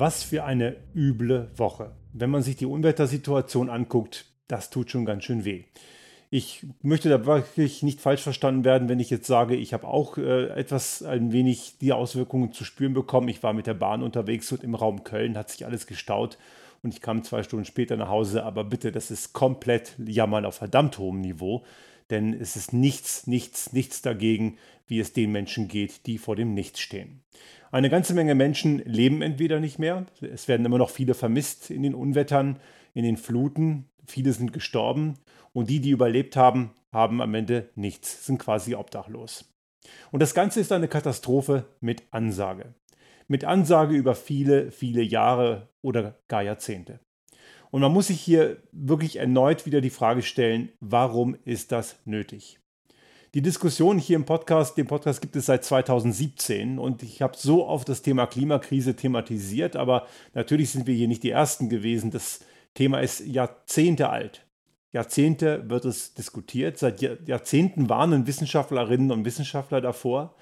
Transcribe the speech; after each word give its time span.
Was 0.00 0.22
für 0.22 0.44
eine 0.44 0.76
üble 0.94 1.50
Woche. 1.56 1.90
Wenn 2.12 2.30
man 2.30 2.44
sich 2.44 2.54
die 2.54 2.66
Unwettersituation 2.66 3.68
anguckt, 3.68 4.26
das 4.46 4.70
tut 4.70 4.92
schon 4.92 5.04
ganz 5.04 5.24
schön 5.24 5.44
weh. 5.44 5.64
Ich 6.30 6.64
möchte 6.82 7.08
da 7.08 7.26
wirklich 7.26 7.82
nicht 7.82 8.00
falsch 8.00 8.22
verstanden 8.22 8.64
werden, 8.64 8.88
wenn 8.88 9.00
ich 9.00 9.10
jetzt 9.10 9.26
sage, 9.26 9.56
ich 9.56 9.72
habe 9.72 9.88
auch 9.88 10.16
äh, 10.16 10.50
etwas, 10.50 11.02
ein 11.02 11.32
wenig 11.32 11.78
die 11.80 11.92
Auswirkungen 11.92 12.52
zu 12.52 12.62
spüren 12.62 12.94
bekommen. 12.94 13.26
Ich 13.26 13.42
war 13.42 13.52
mit 13.52 13.66
der 13.66 13.74
Bahn 13.74 14.04
unterwegs 14.04 14.52
und 14.52 14.62
im 14.62 14.76
Raum 14.76 15.02
Köln 15.02 15.36
hat 15.36 15.50
sich 15.50 15.66
alles 15.66 15.88
gestaut 15.88 16.38
und 16.84 16.94
ich 16.94 17.00
kam 17.00 17.24
zwei 17.24 17.42
Stunden 17.42 17.64
später 17.64 17.96
nach 17.96 18.08
Hause. 18.08 18.44
Aber 18.44 18.62
bitte, 18.62 18.92
das 18.92 19.10
ist 19.10 19.32
komplett 19.32 19.96
Jammern 19.98 20.44
auf 20.44 20.54
verdammt 20.54 20.98
hohem 20.98 21.20
Niveau, 21.22 21.64
denn 22.10 22.34
es 22.34 22.54
ist 22.54 22.72
nichts, 22.72 23.26
nichts, 23.26 23.72
nichts 23.72 24.00
dagegen, 24.00 24.58
wie 24.86 25.00
es 25.00 25.12
den 25.12 25.32
Menschen 25.32 25.66
geht, 25.66 26.06
die 26.06 26.18
vor 26.18 26.36
dem 26.36 26.54
Nichts 26.54 26.78
stehen. 26.78 27.20
Eine 27.70 27.90
ganze 27.90 28.14
Menge 28.14 28.34
Menschen 28.34 28.78
leben 28.84 29.20
entweder 29.20 29.60
nicht 29.60 29.78
mehr, 29.78 30.06
es 30.20 30.48
werden 30.48 30.64
immer 30.64 30.78
noch 30.78 30.90
viele 30.90 31.14
vermisst 31.14 31.70
in 31.70 31.82
den 31.82 31.94
Unwettern, 31.94 32.58
in 32.94 33.04
den 33.04 33.16
Fluten, 33.18 33.84
viele 34.06 34.32
sind 34.32 34.52
gestorben 34.52 35.14
und 35.52 35.68
die, 35.68 35.80
die 35.80 35.90
überlebt 35.90 36.36
haben, 36.36 36.70
haben 36.92 37.20
am 37.20 37.34
Ende 37.34 37.68
nichts, 37.74 38.24
sind 38.24 38.38
quasi 38.38 38.74
obdachlos. 38.74 39.52
Und 40.10 40.20
das 40.20 40.34
Ganze 40.34 40.60
ist 40.60 40.72
eine 40.72 40.88
Katastrophe 40.88 41.66
mit 41.80 42.02
Ansage. 42.10 42.74
Mit 43.26 43.44
Ansage 43.44 43.94
über 43.94 44.14
viele, 44.14 44.72
viele 44.72 45.02
Jahre 45.02 45.68
oder 45.82 46.18
gar 46.28 46.42
Jahrzehnte. 46.42 47.00
Und 47.70 47.82
man 47.82 47.92
muss 47.92 48.06
sich 48.06 48.20
hier 48.20 48.62
wirklich 48.72 49.16
erneut 49.16 49.66
wieder 49.66 49.82
die 49.82 49.90
Frage 49.90 50.22
stellen, 50.22 50.70
warum 50.80 51.36
ist 51.44 51.70
das 51.72 52.00
nötig? 52.06 52.57
Die 53.34 53.42
Diskussion 53.42 53.98
hier 53.98 54.16
im 54.16 54.24
Podcast, 54.24 54.78
den 54.78 54.86
Podcast 54.86 55.20
gibt 55.20 55.36
es 55.36 55.46
seit 55.46 55.62
2017 55.62 56.78
und 56.78 57.02
ich 57.02 57.20
habe 57.20 57.36
so 57.36 57.66
oft 57.66 57.86
das 57.86 58.00
Thema 58.00 58.26
Klimakrise 58.26 58.96
thematisiert, 58.96 59.76
aber 59.76 60.06
natürlich 60.32 60.70
sind 60.70 60.86
wir 60.86 60.94
hier 60.94 61.08
nicht 61.08 61.22
die 61.22 61.30
Ersten 61.30 61.68
gewesen. 61.68 62.10
Das 62.10 62.40
Thema 62.72 63.00
ist 63.00 63.20
Jahrzehnte 63.26 64.08
alt. 64.08 64.46
Jahrzehnte 64.92 65.68
wird 65.68 65.84
es 65.84 66.14
diskutiert. 66.14 66.78
Seit 66.78 67.02
Jahrzehnten 67.02 67.90
warnen 67.90 68.26
Wissenschaftlerinnen 68.26 69.10
und 69.10 69.26
Wissenschaftler 69.26 69.82
davor. 69.82 70.34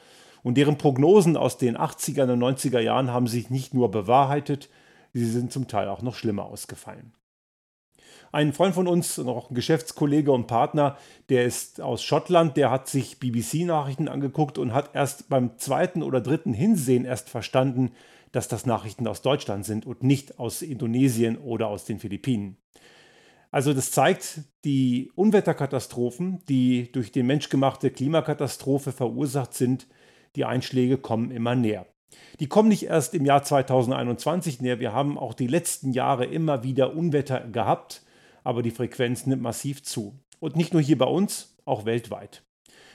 Und 0.44 0.56
deren 0.56 0.78
Prognosen 0.78 1.36
aus 1.36 1.58
den 1.58 1.76
80er 1.76 2.30
und 2.32 2.40
90er 2.40 2.78
Jahren 2.78 3.12
haben 3.12 3.26
sich 3.26 3.50
nicht 3.50 3.74
nur 3.74 3.90
bewahrheitet, 3.90 4.68
sie 5.12 5.28
sind 5.28 5.50
zum 5.50 5.66
Teil 5.66 5.88
auch 5.88 6.02
noch 6.02 6.14
schlimmer 6.14 6.44
ausgefallen. 6.44 7.15
Ein 8.36 8.52
Freund 8.52 8.74
von 8.74 8.86
uns, 8.86 9.16
noch 9.16 9.48
ein 9.48 9.54
Geschäftskollege 9.54 10.30
und 10.30 10.46
Partner, 10.46 10.98
der 11.30 11.46
ist 11.46 11.80
aus 11.80 12.02
Schottland, 12.02 12.58
der 12.58 12.70
hat 12.70 12.86
sich 12.86 13.18
BBC-Nachrichten 13.18 14.08
angeguckt 14.08 14.58
und 14.58 14.74
hat 14.74 14.90
erst 14.94 15.30
beim 15.30 15.56
zweiten 15.56 16.02
oder 16.02 16.20
dritten 16.20 16.52
Hinsehen 16.52 17.06
erst 17.06 17.30
verstanden, 17.30 17.92
dass 18.32 18.46
das 18.46 18.66
Nachrichten 18.66 19.06
aus 19.06 19.22
Deutschland 19.22 19.64
sind 19.64 19.86
und 19.86 20.02
nicht 20.02 20.38
aus 20.38 20.60
Indonesien 20.60 21.38
oder 21.38 21.68
aus 21.68 21.86
den 21.86 21.98
Philippinen. 21.98 22.58
Also 23.50 23.72
das 23.72 23.90
zeigt, 23.90 24.40
die 24.66 25.10
Unwetterkatastrophen, 25.14 26.42
die 26.46 26.92
durch 26.92 27.12
die 27.12 27.22
menschgemachte 27.22 27.90
Klimakatastrophe 27.90 28.92
verursacht 28.92 29.54
sind, 29.54 29.86
die 30.34 30.44
Einschläge 30.44 30.98
kommen 30.98 31.30
immer 31.30 31.54
näher. 31.54 31.86
Die 32.38 32.48
kommen 32.48 32.68
nicht 32.68 32.82
erst 32.82 33.14
im 33.14 33.24
Jahr 33.24 33.42
2021 33.42 34.60
näher, 34.60 34.78
wir 34.78 34.92
haben 34.92 35.16
auch 35.16 35.32
die 35.32 35.46
letzten 35.46 35.92
Jahre 35.92 36.26
immer 36.26 36.64
wieder 36.64 36.94
Unwetter 36.94 37.40
gehabt 37.40 38.02
aber 38.46 38.62
die 38.62 38.70
Frequenz 38.70 39.26
nimmt 39.26 39.42
massiv 39.42 39.82
zu. 39.82 40.14
Und 40.38 40.54
nicht 40.54 40.72
nur 40.72 40.80
hier 40.80 40.96
bei 40.96 41.06
uns, 41.06 41.56
auch 41.64 41.84
weltweit. 41.84 42.44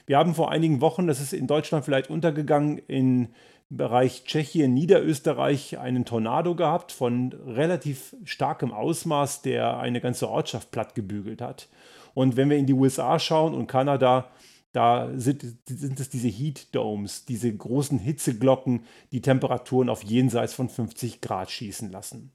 Wir 0.05 0.17
haben 0.17 0.33
vor 0.33 0.49
einigen 0.49 0.80
Wochen, 0.80 1.08
das 1.08 1.19
ist 1.19 1.33
in 1.33 1.45
Deutschland 1.45 1.83
vielleicht 1.83 2.09
untergegangen, 2.09 2.77
im 2.88 3.27
Bereich 3.69 4.23
Tschechien, 4.23 4.73
Niederösterreich 4.73 5.77
einen 5.77 6.05
Tornado 6.05 6.55
gehabt 6.55 6.93
von 6.93 7.33
relativ 7.33 8.15
starkem 8.23 8.71
Ausmaß, 8.71 9.42
der 9.42 9.77
eine 9.77 9.99
ganze 9.99 10.30
Ortschaft 10.30 10.71
plattgebügelt 10.71 11.42
hat. 11.42 11.67
Und 12.14 12.37
wenn 12.37 12.49
wir 12.49 12.58
in 12.58 12.65
die 12.65 12.73
USA 12.73 13.20
schauen 13.20 13.53
und 13.53 13.67
Kanada, 13.67 14.31
da 14.71 15.09
sind, 15.15 15.45
sind, 15.67 15.99
es 15.99 16.08
diese 16.08 16.30
Heat 16.30 16.73
Domes, 16.73 17.26
diese 17.26 17.53
großen 17.53 17.99
Hitzeglocken, 17.99 18.86
die 19.11 19.21
Temperaturen 19.21 19.89
auf 19.89 20.03
jenseits 20.03 20.53
von 20.53 20.70
50 20.70 21.20
Grad 21.20 21.52
schießen 21.52 21.92
lassen. 21.92 22.31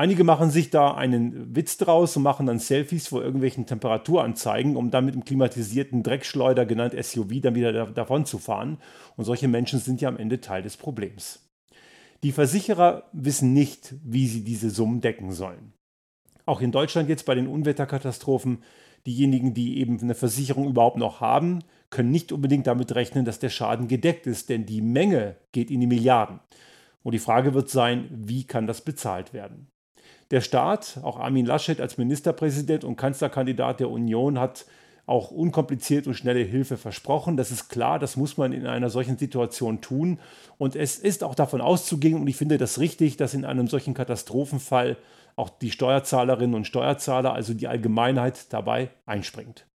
Einige 0.00 0.24
machen 0.24 0.50
sich 0.50 0.70
da 0.70 0.94
einen 0.94 1.54
Witz 1.54 1.76
draus 1.76 2.16
und 2.16 2.22
machen 2.22 2.46
dann 2.46 2.58
Selfies 2.58 3.08
vor 3.08 3.22
irgendwelchen 3.22 3.66
Temperaturanzeigen, 3.66 4.74
um 4.74 4.90
dann 4.90 5.04
mit 5.04 5.14
dem 5.14 5.26
klimatisierten 5.26 6.02
Dreckschleuder, 6.02 6.64
genannt 6.64 6.94
SUV, 6.98 7.42
dann 7.42 7.54
wieder 7.54 7.84
davon 7.84 8.24
zu 8.24 8.38
fahren. 8.38 8.78
Und 9.18 9.26
solche 9.26 9.46
Menschen 9.46 9.78
sind 9.78 10.00
ja 10.00 10.08
am 10.08 10.16
Ende 10.16 10.40
Teil 10.40 10.62
des 10.62 10.78
Problems. 10.78 11.46
Die 12.22 12.32
Versicherer 12.32 13.10
wissen 13.12 13.52
nicht, 13.52 13.94
wie 14.02 14.26
sie 14.26 14.42
diese 14.42 14.70
Summen 14.70 15.02
decken 15.02 15.32
sollen. 15.32 15.74
Auch 16.46 16.62
in 16.62 16.72
Deutschland 16.72 17.10
jetzt 17.10 17.26
bei 17.26 17.34
den 17.34 17.46
Unwetterkatastrophen, 17.46 18.62
diejenigen, 19.06 19.52
die 19.52 19.80
eben 19.80 20.00
eine 20.00 20.14
Versicherung 20.14 20.66
überhaupt 20.66 20.96
noch 20.96 21.20
haben, 21.20 21.58
können 21.90 22.10
nicht 22.10 22.32
unbedingt 22.32 22.66
damit 22.66 22.94
rechnen, 22.94 23.26
dass 23.26 23.38
der 23.38 23.50
Schaden 23.50 23.86
gedeckt 23.86 24.26
ist, 24.26 24.48
denn 24.48 24.64
die 24.64 24.80
Menge 24.80 25.36
geht 25.52 25.70
in 25.70 25.80
die 25.80 25.86
Milliarden. 25.86 26.40
Und 27.02 27.12
die 27.12 27.18
Frage 27.18 27.52
wird 27.52 27.68
sein, 27.68 28.08
wie 28.10 28.44
kann 28.44 28.66
das 28.66 28.80
bezahlt 28.80 29.34
werden? 29.34 29.66
Der 30.30 30.40
Staat, 30.40 31.00
auch 31.02 31.18
Armin 31.18 31.46
Laschet 31.46 31.80
als 31.80 31.98
Ministerpräsident 31.98 32.84
und 32.84 32.96
Kanzlerkandidat 32.96 33.80
der 33.80 33.90
Union, 33.90 34.38
hat 34.38 34.64
auch 35.06 35.32
unkompliziert 35.32 36.06
und 36.06 36.14
schnelle 36.14 36.44
Hilfe 36.44 36.76
versprochen. 36.76 37.36
Das 37.36 37.50
ist 37.50 37.68
klar, 37.68 37.98
das 37.98 38.16
muss 38.16 38.36
man 38.36 38.52
in 38.52 38.66
einer 38.66 38.90
solchen 38.90 39.18
Situation 39.18 39.80
tun. 39.80 40.20
Und 40.56 40.76
es 40.76 40.98
ist 40.98 41.24
auch 41.24 41.34
davon 41.34 41.60
auszugehen, 41.60 42.20
und 42.20 42.28
ich 42.28 42.36
finde 42.36 42.58
das 42.58 42.78
richtig, 42.78 43.16
dass 43.16 43.34
in 43.34 43.44
einem 43.44 43.66
solchen 43.66 43.92
Katastrophenfall 43.92 44.96
auch 45.34 45.48
die 45.48 45.72
Steuerzahlerinnen 45.72 46.54
und 46.54 46.66
Steuerzahler, 46.66 47.34
also 47.34 47.54
die 47.54 47.66
Allgemeinheit, 47.66 48.52
dabei 48.52 48.90
einspringt. 49.06 49.66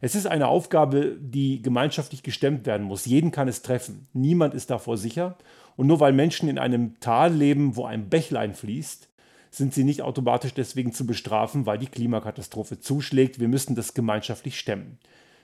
Es 0.00 0.16
ist 0.16 0.26
eine 0.26 0.48
Aufgabe, 0.48 1.16
die 1.20 1.62
gemeinschaftlich 1.62 2.24
gestemmt 2.24 2.66
werden 2.66 2.84
muss. 2.84 3.06
Jeden 3.06 3.30
kann 3.30 3.46
es 3.46 3.62
treffen. 3.62 4.08
Niemand 4.12 4.52
ist 4.52 4.70
davor 4.70 4.96
sicher. 4.96 5.36
Und 5.76 5.86
nur 5.86 6.00
weil 6.00 6.12
Menschen 6.12 6.48
in 6.48 6.58
einem 6.58 6.98
Tal 6.98 7.32
leben, 7.32 7.76
wo 7.76 7.84
ein 7.84 8.08
Bächlein 8.08 8.54
fließt, 8.54 9.11
sind 9.52 9.74
sie 9.74 9.84
nicht 9.84 10.00
automatisch 10.00 10.54
deswegen 10.54 10.92
zu 10.92 11.06
bestrafen, 11.06 11.66
weil 11.66 11.78
die 11.78 11.86
Klimakatastrophe 11.86 12.80
zuschlägt. 12.80 13.38
Wir 13.38 13.48
müssen 13.48 13.76
das 13.76 13.92
gemeinschaftlich 13.92 14.58
stemmen. 14.58 14.98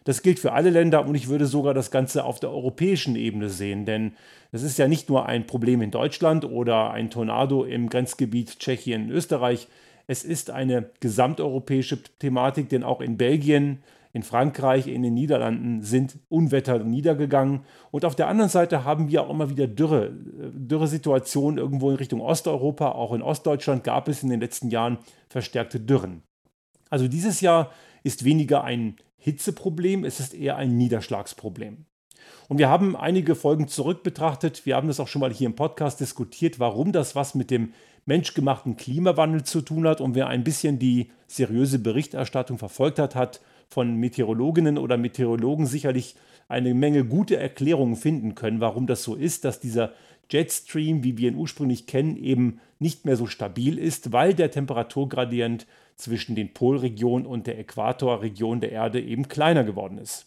Das 0.05 0.23
gilt 0.23 0.39
für 0.39 0.53
alle 0.53 0.71
Länder 0.71 1.07
und 1.07 1.15
ich 1.15 1.29
würde 1.29 1.45
sogar 1.45 1.75
das 1.75 1.91
Ganze 1.91 2.25
auf 2.25 2.41
der 2.41 2.51
europäischen 2.51 3.15
Ebene 3.15 3.51
sehen, 3.51 3.85
denn 3.85 4.13
es 4.51 4.63
ist 4.63 4.79
ja 4.79 4.89
nicht 4.89 5.11
nur 5.11 5.27
ein 5.27 5.47
Problem 5.47 5.83
in 5.83 5.91
Deutschland 5.91 6.47
oder 6.47 6.91
ein 6.93 7.11
Tornado 7.11 7.65
im 7.65 7.91
Grenzgebiet 7.91 8.59
Tschechien, 8.59 9.11
Österreich. 9.11 9.69
Es 10.07 10.25
ist 10.25 10.51
eine 10.51 10.89
gesamteuropäische 11.01 12.03
Thematik, 12.19 12.71
denn 12.71 12.85
auch 12.85 13.03
in 13.03 13.19
Belgien, 13.19 13.83
in 14.13 14.23
Frankreich, 14.23 14.87
in 14.87 15.03
den 15.03 15.15
Niederlanden 15.15 15.83
sind 15.83 16.19
Unwetter 16.29 16.79
niedergegangen. 16.79 17.61
Und 17.91 18.05
auf 18.05 18.17
der 18.17 18.29
anderen 18.29 18.51
Seite 18.51 18.85
haben 18.85 19.09
wir 19.09 19.23
auch 19.23 19.31
immer 19.31 19.51
wieder 19.51 19.67
Dürre, 19.67 20.11
Dürresituationen 20.13 21.59
irgendwo 21.59 21.91
in 21.91 21.97
Richtung 21.97 22.21
Osteuropa. 22.21 22.93
Auch 22.93 23.13
in 23.13 23.23
Ostdeutschland 23.23 23.85
gab 23.85 24.09
es 24.09 24.23
in 24.23 24.31
den 24.31 24.41
letzten 24.41 24.71
Jahren 24.71 24.99
verstärkte 25.29 25.81
Dürren. 25.81 26.23
Also 26.91 27.07
dieses 27.07 27.41
Jahr 27.41 27.71
ist 28.03 28.25
weniger 28.25 28.65
ein 28.65 28.97
Hitzeproblem, 29.19 30.05
es 30.05 30.21
ist 30.21 30.33
eher 30.33 30.57
ein 30.57 30.77
Niederschlagsproblem. 30.77 31.85
Und 32.49 32.59
wir 32.59 32.69
haben 32.69 32.97
einige 32.97 33.35
Folgen 33.35 33.69
zurück 33.69 34.03
betrachtet. 34.03 34.65
Wir 34.65 34.77
haben 34.77 34.89
das 34.89 35.01
auch 35.01 35.09
schon 35.09 35.21
mal 35.21 35.33
hier 35.33 35.47
im 35.47 35.55
Podcast 35.55 36.01
diskutiert, 36.01 36.59
warum 36.59 36.93
das 36.93 37.15
was 37.15 37.35
mit 37.35 37.51
dem 37.51 37.73
menschgemachten 38.07 38.77
Klimawandel 38.77 39.45
zu 39.45 39.61
tun 39.61 39.87
hat. 39.87 40.01
Und 40.01 40.15
wer 40.15 40.29
ein 40.29 40.45
bisschen 40.45 40.79
die 40.79 41.11
seriöse 41.27 41.79
Berichterstattung 41.79 42.59
verfolgt 42.59 42.99
hat, 42.99 43.15
hat 43.15 43.41
von 43.69 43.97
Meteorologinnen 43.97 44.79
oder 44.79 44.97
Meteorologen 44.97 45.67
sicherlich 45.67 46.17
eine 46.49 46.75
Menge 46.75 47.05
gute 47.05 47.37
Erklärungen 47.37 47.97
finden 47.97 48.35
können, 48.35 48.61
warum 48.61 48.87
das 48.87 49.03
so 49.03 49.15
ist, 49.15 49.45
dass 49.45 49.61
dieser 49.61 49.93
Jetstream, 50.31 51.05
wie 51.05 51.17
wir 51.17 51.31
ihn 51.31 51.37
ursprünglich 51.37 51.87
kennen, 51.87 52.17
eben 52.17 52.61
nicht 52.79 53.05
mehr 53.05 53.17
so 53.17 53.27
stabil 53.27 53.79
ist, 53.79 54.13
weil 54.13 54.35
der 54.35 54.51
Temperaturgradient 54.51 55.67
zwischen 55.97 56.35
den 56.35 56.53
Polregionen 56.53 57.27
und 57.27 57.47
der 57.47 57.59
Äquatorregion 57.59 58.61
der 58.61 58.73
Erde 58.73 59.01
eben 59.01 59.29
kleiner 59.29 59.65
geworden 59.65 59.99
ist. 59.99 60.27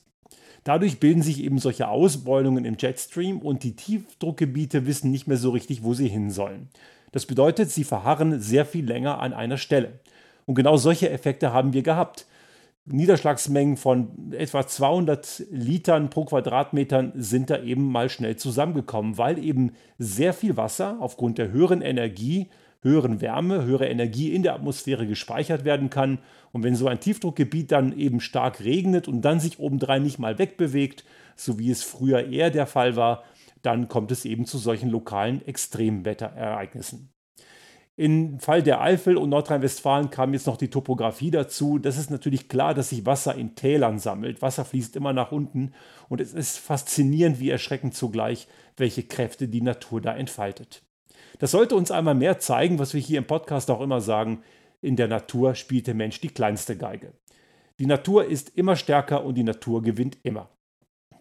Dadurch 0.64 1.00
bilden 1.00 1.24
sich 1.24 1.44
eben 1.44 1.58
solche 1.58 1.88
Ausbeulungen 1.88 2.66
im 2.66 2.76
Jetstream 2.78 3.40
und 3.40 3.64
die 3.64 3.76
Tiefdruckgebiete 3.76 4.86
wissen 4.86 5.10
nicht 5.10 5.28
mehr 5.28 5.38
so 5.38 5.50
richtig, 5.50 5.84
wo 5.84 5.94
sie 5.94 6.08
hin 6.08 6.30
sollen. 6.30 6.70
Das 7.12 7.26
bedeutet, 7.26 7.72
sie 7.72 7.84
verharren 7.84 8.40
sehr 8.40 8.66
viel 8.66 8.86
länger 8.86 9.20
an 9.20 9.34
einer 9.34 9.58
Stelle. 9.58 10.00
Und 10.46 10.56
genau 10.56 10.78
solche 10.78 11.10
Effekte 11.10 11.52
haben 11.52 11.74
wir 11.74 11.82
gehabt. 11.82 12.26
Niederschlagsmengen 12.86 13.78
von 13.78 14.34
etwa 14.34 14.66
200 14.66 15.46
Litern 15.52 16.10
pro 16.10 16.26
Quadratmeter 16.26 17.12
sind 17.16 17.52
da 17.52 17.62
eben 17.62 17.92
mal 17.92 18.10
schnell 18.10 18.38
zusammengekommen, 18.38 19.18
weil 19.20 19.38
eben 19.44 19.74
sehr 20.00 20.34
viel 20.34 20.58
Wasser 20.58 20.98
aufgrund 21.00 21.38
der 21.38 21.52
höheren 21.52 21.82
Energie, 21.82 22.50
höheren 22.82 23.22
Wärme, 23.22 23.64
höhere 23.66 23.88
Energie 23.88 24.34
in 24.34 24.42
der 24.42 24.56
Atmosphäre 24.56 25.06
gespeichert 25.06 25.64
werden 25.64 25.92
kann. 25.92 26.20
Und 26.52 26.64
wenn 26.64 26.76
so 26.76 26.88
ein 26.88 27.00
Tiefdruckgebiet 27.00 27.72
dann 27.72 27.96
eben 27.98 28.20
stark 28.20 28.64
regnet 28.64 29.08
und 29.08 29.22
dann 29.22 29.40
sich 29.40 29.60
obendrein 29.60 30.02
nicht 30.02 30.18
mal 30.18 30.40
wegbewegt, 30.40 31.06
so 31.36 31.60
wie 31.60 31.70
es 31.70 31.84
früher 31.84 32.28
eher 32.28 32.50
der 32.50 32.66
Fall 32.66 32.96
war, 32.96 33.24
dann 33.62 33.90
kommt 33.90 34.12
es 34.12 34.26
eben 34.26 34.46
zu 34.46 34.58
solchen 34.58 34.90
lokalen 34.90 35.46
Extremwetterereignissen. 35.46 37.14
Im 38.02 38.40
Fall 38.40 38.64
der 38.64 38.82
Eifel 38.82 39.16
und 39.16 39.30
Nordrhein-Westfalen 39.30 40.10
kam 40.10 40.34
jetzt 40.34 40.48
noch 40.48 40.58
die 40.58 40.72
Topografie 40.72 41.30
dazu. 41.30 41.78
Das 41.78 42.00
ist 42.00 42.10
natürlich 42.10 42.50
klar, 42.50 42.74
dass 42.74 42.90
sich 42.90 43.06
Wasser 43.06 43.36
in 43.36 43.54
Tälern 43.54 44.00
sammelt. 44.00 44.42
Wasser 44.42 44.66
fließt 44.66 44.96
immer 44.96 45.14
nach 45.14 45.32
unten 45.32 45.74
und 46.10 46.20
es 46.20 46.34
ist 46.34 46.58
faszinierend 46.58 47.40
wie 47.40 47.52
erschreckend 47.52 47.94
zugleich, 47.94 48.48
welche 48.76 49.04
Kräfte 49.04 49.48
die 49.48 49.62
Natur 49.62 50.02
da 50.02 50.16
entfaltet. 50.16 50.82
Das 51.38 51.52
sollte 51.52 51.76
uns 51.76 51.92
einmal 51.92 52.16
mehr 52.16 52.40
zeigen, 52.40 52.80
was 52.80 52.96
wir 52.96 53.02
hier 53.02 53.20
im 53.20 53.28
Podcast 53.28 53.70
auch 53.70 53.82
immer 53.82 54.02
sagen. 54.02 54.42
In 54.82 54.96
der 54.96 55.08
Natur 55.08 55.54
spielt 55.54 55.86
der 55.86 55.94
Mensch 55.94 56.20
die 56.22 56.30
kleinste 56.30 56.76
Geige. 56.76 57.14
Die 57.78 57.86
Natur 57.86 58.26
ist 58.26 58.58
immer 58.58 58.78
stärker 58.78 59.24
und 59.24 59.36
die 59.36 59.44
Natur 59.44 59.84
gewinnt 59.84 60.18
immer. 60.24 60.50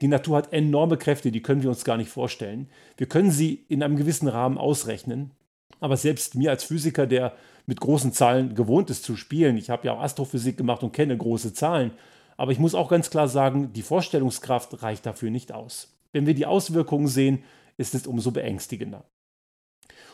Die 0.00 0.08
Natur 0.08 0.38
hat 0.38 0.54
enorme 0.54 0.96
Kräfte, 0.96 1.30
die 1.30 1.42
können 1.42 1.62
wir 1.62 1.68
uns 1.68 1.84
gar 1.84 1.98
nicht 1.98 2.08
vorstellen. 2.08 2.70
Wir 2.96 3.06
können 3.06 3.32
sie 3.32 3.66
in 3.68 3.82
einem 3.82 3.96
gewissen 3.96 4.28
Rahmen 4.28 4.56
ausrechnen. 4.56 5.32
Aber 5.78 5.96
selbst 5.96 6.34
mir 6.34 6.50
als 6.50 6.64
Physiker, 6.64 7.06
der 7.06 7.34
mit 7.66 7.80
großen 7.80 8.12
Zahlen 8.12 8.54
gewohnt 8.54 8.90
ist 8.90 9.04
zu 9.04 9.16
spielen, 9.16 9.56
ich 9.56 9.70
habe 9.70 9.86
ja 9.86 9.92
auch 9.92 10.00
Astrophysik 10.00 10.56
gemacht 10.56 10.82
und 10.82 10.92
kenne 10.92 11.16
große 11.16 11.52
Zahlen, 11.52 11.92
aber 12.36 12.52
ich 12.52 12.58
muss 12.58 12.74
auch 12.74 12.88
ganz 12.88 13.10
klar 13.10 13.28
sagen, 13.28 13.72
die 13.72 13.82
Vorstellungskraft 13.82 14.82
reicht 14.82 15.06
dafür 15.06 15.30
nicht 15.30 15.52
aus. 15.52 15.94
Wenn 16.12 16.26
wir 16.26 16.34
die 16.34 16.46
Auswirkungen 16.46 17.06
sehen, 17.06 17.44
ist 17.76 17.94
es 17.94 18.06
umso 18.06 18.30
beängstigender. 18.30 19.04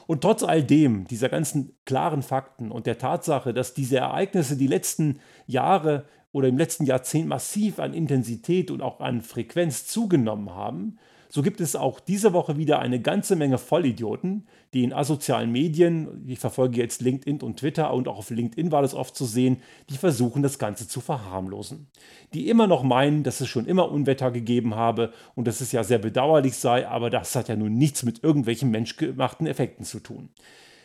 Und 0.06 0.20
trotz 0.20 0.42
all 0.42 0.62
dem, 0.62 1.06
dieser 1.06 1.28
ganzen 1.28 1.76
klaren 1.84 2.22
Fakten 2.22 2.70
und 2.70 2.86
der 2.86 2.98
Tatsache, 2.98 3.52
dass 3.52 3.74
diese 3.74 3.98
Ereignisse 3.98 4.56
die 4.56 4.68
letzten 4.68 5.20
Jahre 5.46 6.04
oder 6.32 6.48
im 6.48 6.58
letzten 6.58 6.84
Jahrzehnt 6.84 7.28
massiv 7.28 7.78
an 7.78 7.94
Intensität 7.94 8.70
und 8.70 8.82
auch 8.82 9.00
an 9.00 9.22
Frequenz 9.22 9.86
zugenommen 9.86 10.50
haben, 10.50 10.98
so 11.36 11.42
gibt 11.42 11.60
es 11.60 11.76
auch 11.76 12.00
diese 12.00 12.32
Woche 12.32 12.56
wieder 12.56 12.78
eine 12.78 12.98
ganze 12.98 13.36
Menge 13.36 13.58
Vollidioten, 13.58 14.46
die 14.72 14.84
in 14.84 14.94
asozialen 14.94 15.52
Medien, 15.52 16.24
ich 16.26 16.38
verfolge 16.38 16.80
jetzt 16.80 17.02
LinkedIn 17.02 17.42
und 17.42 17.58
Twitter 17.58 17.92
und 17.92 18.08
auch 18.08 18.16
auf 18.16 18.30
LinkedIn 18.30 18.72
war 18.72 18.80
das 18.80 18.94
oft 18.94 19.14
zu 19.14 19.26
sehen, 19.26 19.58
die 19.90 19.98
versuchen 19.98 20.42
das 20.42 20.58
Ganze 20.58 20.88
zu 20.88 21.02
verharmlosen. 21.02 21.88
Die 22.32 22.48
immer 22.48 22.66
noch 22.66 22.82
meinen, 22.82 23.22
dass 23.22 23.42
es 23.42 23.48
schon 23.48 23.66
immer 23.66 23.92
Unwetter 23.92 24.30
gegeben 24.30 24.76
habe 24.76 25.12
und 25.34 25.46
dass 25.46 25.60
es 25.60 25.72
ja 25.72 25.84
sehr 25.84 25.98
bedauerlich 25.98 26.56
sei, 26.56 26.88
aber 26.88 27.10
das 27.10 27.36
hat 27.36 27.50
ja 27.50 27.56
nun 27.56 27.76
nichts 27.76 28.02
mit 28.02 28.24
irgendwelchen 28.24 28.70
menschgemachten 28.70 29.46
Effekten 29.46 29.84
zu 29.84 30.00
tun. 30.00 30.30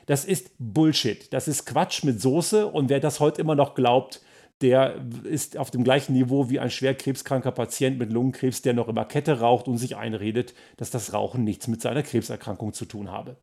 Das 0.05 0.25
ist 0.25 0.51
Bullshit, 0.59 1.31
das 1.31 1.47
ist 1.47 1.65
Quatsch 1.65 2.03
mit 2.03 2.19
Soße 2.19 2.67
und 2.67 2.89
wer 2.89 2.99
das 2.99 3.21
heute 3.21 3.39
immer 3.39 3.55
noch 3.55 3.73
glaubt, 3.73 4.19
der 4.61 5.03
ist 5.23 5.57
auf 5.57 5.71
dem 5.71 5.83
gleichen 5.83 6.13
Niveau 6.13 6.49
wie 6.49 6.59
ein 6.59 6.69
schwer 6.69 6.95
krebskranker 6.95 7.51
Patient 7.51 7.97
mit 7.97 8.11
Lungenkrebs, 8.11 8.61
der 8.61 8.73
noch 8.73 8.87
immer 8.87 9.05
Kette 9.05 9.39
raucht 9.39 9.67
und 9.67 9.77
sich 9.77 9.97
einredet, 9.97 10.53
dass 10.77 10.91
das 10.91 11.13
Rauchen 11.13 11.43
nichts 11.43 11.67
mit 11.67 11.81
seiner 11.81 12.03
Krebserkrankung 12.03 12.73
zu 12.73 12.85
tun 12.85 13.11
habe. 13.11 13.37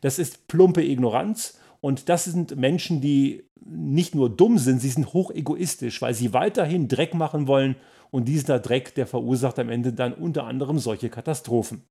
Das 0.00 0.18
ist 0.18 0.48
plumpe 0.48 0.82
Ignoranz 0.82 1.58
und 1.80 2.08
das 2.08 2.24
sind 2.24 2.56
Menschen, 2.56 3.00
die 3.00 3.44
nicht 3.64 4.14
nur 4.14 4.28
dumm 4.28 4.58
sind, 4.58 4.80
sie 4.80 4.88
sind 4.88 5.12
hoch 5.12 5.30
egoistisch, 5.30 6.02
weil 6.02 6.14
sie 6.14 6.32
weiterhin 6.32 6.88
Dreck 6.88 7.14
machen 7.14 7.46
wollen 7.46 7.76
und 8.12 8.26
dieser 8.26 8.60
Dreck, 8.60 8.94
der 8.94 9.06
verursacht 9.06 9.58
am 9.58 9.70
Ende 9.70 9.94
dann 9.94 10.12
unter 10.12 10.44
anderem 10.44 10.78
solche 10.78 11.08
Katastrophen. 11.08 11.82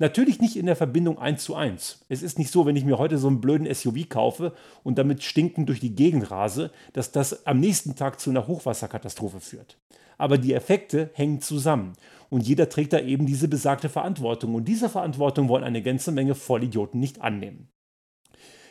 Natürlich 0.00 0.40
nicht 0.40 0.56
in 0.56 0.66
der 0.66 0.74
Verbindung 0.74 1.18
1 1.18 1.42
zu 1.42 1.54
1. 1.54 2.04
Es 2.08 2.22
ist 2.22 2.36
nicht 2.36 2.50
so, 2.50 2.66
wenn 2.66 2.74
ich 2.74 2.84
mir 2.84 2.98
heute 2.98 3.16
so 3.16 3.28
einen 3.28 3.40
blöden 3.40 3.72
SUV 3.72 4.08
kaufe 4.08 4.52
und 4.82 4.98
damit 4.98 5.22
stinkend 5.22 5.68
durch 5.68 5.78
die 5.78 5.94
Gegend 5.94 6.32
rase, 6.32 6.72
dass 6.92 7.12
das 7.12 7.46
am 7.46 7.60
nächsten 7.60 7.94
Tag 7.94 8.18
zu 8.18 8.28
einer 8.28 8.48
Hochwasserkatastrophe 8.48 9.38
führt. 9.38 9.78
Aber 10.18 10.36
die 10.36 10.52
Effekte 10.52 11.10
hängen 11.14 11.40
zusammen 11.40 11.92
und 12.28 12.40
jeder 12.40 12.68
trägt 12.68 12.92
da 12.92 12.98
eben 12.98 13.24
diese 13.24 13.46
besagte 13.46 13.88
Verantwortung 13.88 14.56
und 14.56 14.66
diese 14.66 14.88
Verantwortung 14.88 15.48
wollen 15.48 15.62
eine 15.62 15.80
ganze 15.80 16.10
Menge 16.10 16.34
Vollidioten 16.34 16.98
nicht 16.98 17.20
annehmen. 17.20 17.68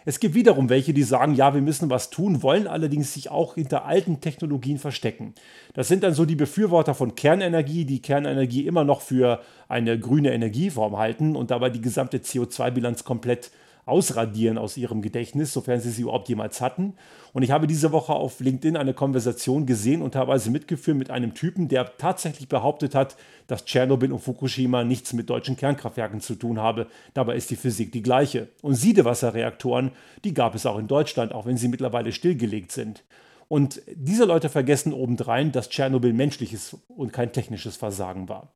Es 0.08 0.22
gibt 0.22 0.36
wiederum 0.36 0.70
welche, 0.70 0.94
die 0.94 1.04
sagen, 1.04 1.36
ja, 1.36 1.54
wir 1.54 1.62
müssen 1.62 1.90
was 1.90 2.10
tun, 2.10 2.42
wollen 2.42 2.66
allerdings 2.66 3.14
sich 3.14 3.30
auch 3.30 3.56
hinter 3.56 3.84
alten 3.84 4.22
Technologien 4.22 4.78
verstecken. 4.78 5.34
Das 5.74 5.90
sind 5.90 6.02
dann 6.02 6.14
so 6.14 6.24
die 6.24 6.38
Befürworter 6.38 6.96
von 6.96 7.16
Kernenergie, 7.16 7.84
die 7.84 8.02
Kernenergie 8.02 8.66
immer 8.66 8.86
noch 8.86 9.02
für 9.02 9.42
eine 9.68 10.00
grüne 10.00 10.32
Energieform 10.32 10.96
halten 10.96 11.36
und 11.36 11.52
dabei 11.52 11.70
die 11.70 11.82
gesamte 11.82 12.20
CO2-Bilanz 12.20 13.04
komplett 13.04 13.52
ausradieren 13.88 14.58
aus 14.58 14.78
ihrem 14.78 15.02
Gedächtnis, 15.02 15.54
sofern 15.54 15.80
sie 15.80 15.90
sie 15.90 16.04
überhaupt 16.04 16.30
jemals 16.30 16.62
hatten. 16.62 16.94
Und 17.34 17.44
ich 17.44 17.52
habe 17.52 17.68
diese 17.68 17.92
Woche 17.92 18.14
auf 18.14 18.40
LinkedIn 18.40 18.78
eine 18.78 18.94
Konversation 18.94 19.66
gesehen 19.66 20.02
und 20.02 20.14
teilweise 20.14 20.52
mitgeführt 20.52 20.98
mit 20.98 21.10
einem 21.10 21.34
Typen, 21.34 21.68
der 21.68 21.98
tatsächlich 21.98 22.50
behauptet 22.50 22.96
hat, 22.96 23.16
dass 23.48 23.66
Tschernobyl 23.66 24.12
und 24.12 24.20
Fukushima 24.20 24.84
nichts 24.84 25.14
mit 25.14 25.30
deutschen 25.30 25.56
Kernkraftwerken 25.56 26.22
zu 26.22 26.36
tun 26.36 26.60
habe. 26.60 26.88
Dabei 27.14 27.36
ist 27.36 27.50
die 27.50 27.56
Physik 27.56 27.92
die 27.92 28.04
gleiche. 28.04 28.50
Und 28.62 28.76
Siedewasserreaktoren, 28.76 29.92
die 30.24 30.34
gab 30.34 30.56
es 30.56 30.66
auch 30.66 30.78
in 30.78 30.88
Deutschland, 30.88 31.34
auch 31.34 31.46
wenn 31.46 31.58
sie 31.58 31.68
mittlerweile 31.68 32.12
stillgelegt 32.12 32.72
sind. 32.72 33.04
Und 33.48 33.82
diese 33.96 34.26
Leute 34.26 34.50
vergessen 34.50 34.92
obendrein, 34.92 35.54
dass 35.54 35.70
Tschernobyl 35.70 36.12
menschliches 36.12 36.76
und 36.90 37.14
kein 37.14 37.32
technisches 37.32 37.78
Versagen 37.78 38.28
war 38.28 38.52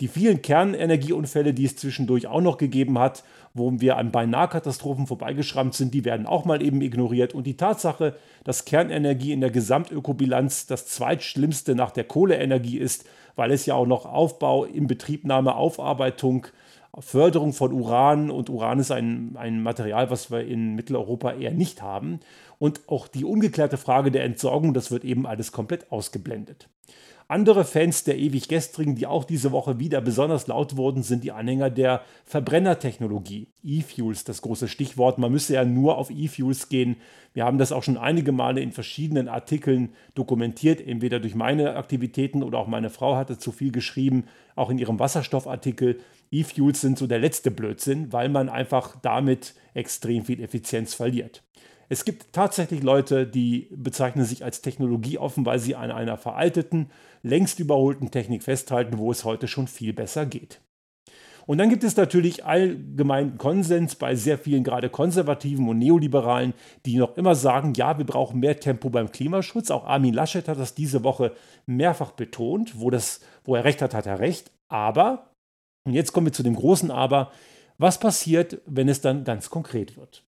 die 0.00 0.08
vielen 0.08 0.42
Kernenergieunfälle, 0.42 1.54
die 1.54 1.64
es 1.64 1.76
zwischendurch 1.76 2.26
auch 2.26 2.40
noch 2.40 2.58
gegeben 2.58 2.98
hat, 2.98 3.22
wo 3.54 3.80
wir 3.80 3.98
an 3.98 4.10
beinahe 4.10 4.48
Katastrophen 4.48 5.06
vorbeigeschrammt 5.06 5.74
sind, 5.74 5.94
die 5.94 6.04
werden 6.04 6.26
auch 6.26 6.44
mal 6.44 6.62
eben 6.62 6.80
ignoriert. 6.80 7.34
Und 7.34 7.46
die 7.46 7.56
Tatsache, 7.56 8.16
dass 8.44 8.64
Kernenergie 8.64 9.32
in 9.32 9.40
der 9.40 9.50
Gesamtökobilanz 9.50 10.66
das 10.66 10.86
zweitschlimmste 10.86 11.74
nach 11.74 11.90
der 11.90 12.04
Kohleenergie 12.04 12.78
ist, 12.78 13.04
weil 13.36 13.50
es 13.50 13.66
ja 13.66 13.74
auch 13.74 13.86
noch 13.86 14.06
Aufbau, 14.06 14.64
Inbetriebnahme, 14.64 15.54
Aufarbeitung, 15.54 16.46
Förderung 16.98 17.54
von 17.54 17.72
Uran 17.72 18.30
und 18.30 18.50
Uran 18.50 18.78
ist 18.78 18.90
ein, 18.90 19.34
ein 19.36 19.62
Material, 19.62 20.10
was 20.10 20.30
wir 20.30 20.44
in 20.44 20.74
Mitteleuropa 20.74 21.32
eher 21.32 21.52
nicht 21.52 21.80
haben. 21.80 22.20
Und 22.58 22.82
auch 22.86 23.08
die 23.08 23.24
ungeklärte 23.24 23.78
Frage 23.78 24.10
der 24.10 24.24
Entsorgung, 24.24 24.74
das 24.74 24.90
wird 24.90 25.04
eben 25.04 25.26
alles 25.26 25.52
komplett 25.52 25.90
ausgeblendet. 25.90 26.68
Andere 27.32 27.64
Fans 27.64 28.04
der 28.04 28.18
ewig 28.18 28.46
gestrigen, 28.46 28.94
die 28.94 29.06
auch 29.06 29.24
diese 29.24 29.52
Woche 29.52 29.78
wieder 29.78 30.02
besonders 30.02 30.48
laut 30.48 30.76
wurden, 30.76 31.02
sind 31.02 31.24
die 31.24 31.32
Anhänger 31.32 31.70
der 31.70 32.02
Verbrennertechnologie. 32.26 33.48
E-Fuels, 33.64 34.24
das 34.24 34.42
große 34.42 34.68
Stichwort. 34.68 35.16
Man 35.16 35.32
müsse 35.32 35.54
ja 35.54 35.64
nur 35.64 35.96
auf 35.96 36.10
E-Fuels 36.10 36.68
gehen. 36.68 36.96
Wir 37.32 37.46
haben 37.46 37.56
das 37.56 37.72
auch 37.72 37.84
schon 37.84 37.96
einige 37.96 38.32
Male 38.32 38.60
in 38.60 38.70
verschiedenen 38.70 39.28
Artikeln 39.28 39.94
dokumentiert, 40.14 40.86
entweder 40.86 41.20
durch 41.20 41.34
meine 41.34 41.76
Aktivitäten 41.76 42.42
oder 42.42 42.58
auch 42.58 42.66
meine 42.66 42.90
Frau 42.90 43.16
hatte 43.16 43.38
zu 43.38 43.50
viel 43.50 43.72
geschrieben, 43.72 44.24
auch 44.54 44.68
in 44.68 44.76
ihrem 44.76 44.98
Wasserstoffartikel. 44.98 46.00
E-Fuels 46.30 46.82
sind 46.82 46.98
so 46.98 47.06
der 47.06 47.18
letzte 47.18 47.50
Blödsinn, 47.50 48.12
weil 48.12 48.28
man 48.28 48.50
einfach 48.50 48.94
damit 49.00 49.54
extrem 49.72 50.26
viel 50.26 50.42
Effizienz 50.42 50.92
verliert. 50.92 51.42
Es 51.92 52.06
gibt 52.06 52.32
tatsächlich 52.32 52.82
Leute, 52.82 53.26
die 53.26 53.68
bezeichnen 53.70 54.24
sich 54.24 54.46
als 54.46 54.62
technologieoffen, 54.62 55.44
weil 55.44 55.58
sie 55.58 55.76
an 55.76 55.90
einer 55.90 56.16
veralteten, 56.16 56.90
längst 57.22 57.60
überholten 57.60 58.10
Technik 58.10 58.42
festhalten, 58.42 58.96
wo 58.96 59.10
es 59.10 59.26
heute 59.26 59.46
schon 59.46 59.68
viel 59.68 59.92
besser 59.92 60.24
geht. 60.24 60.62
Und 61.44 61.58
dann 61.58 61.68
gibt 61.68 61.84
es 61.84 61.94
natürlich 61.94 62.46
allgemeinen 62.46 63.36
Konsens 63.36 63.94
bei 63.96 64.14
sehr 64.14 64.38
vielen 64.38 64.64
gerade 64.64 64.88
Konservativen 64.88 65.68
und 65.68 65.80
Neoliberalen, 65.80 66.54
die 66.86 66.96
noch 66.96 67.18
immer 67.18 67.34
sagen, 67.34 67.74
ja, 67.74 67.98
wir 67.98 68.06
brauchen 68.06 68.40
mehr 68.40 68.58
Tempo 68.58 68.88
beim 68.88 69.12
Klimaschutz. 69.12 69.70
Auch 69.70 69.84
Armin 69.84 70.14
Laschet 70.14 70.48
hat 70.48 70.58
das 70.58 70.74
diese 70.74 71.04
Woche 71.04 71.36
mehrfach 71.66 72.12
betont. 72.12 72.80
Wo, 72.80 72.88
das, 72.88 73.20
wo 73.44 73.54
er 73.54 73.64
recht 73.64 73.82
hat, 73.82 73.92
hat 73.92 74.06
er 74.06 74.18
recht. 74.18 74.50
Aber, 74.70 75.34
und 75.86 75.92
jetzt 75.92 76.14
kommen 76.14 76.28
wir 76.28 76.32
zu 76.32 76.42
dem 76.42 76.56
großen 76.56 76.90
Aber, 76.90 77.32
was 77.76 78.00
passiert, 78.00 78.62
wenn 78.64 78.88
es 78.88 79.02
dann 79.02 79.24
ganz 79.24 79.50
konkret 79.50 79.98
wird? 79.98 80.24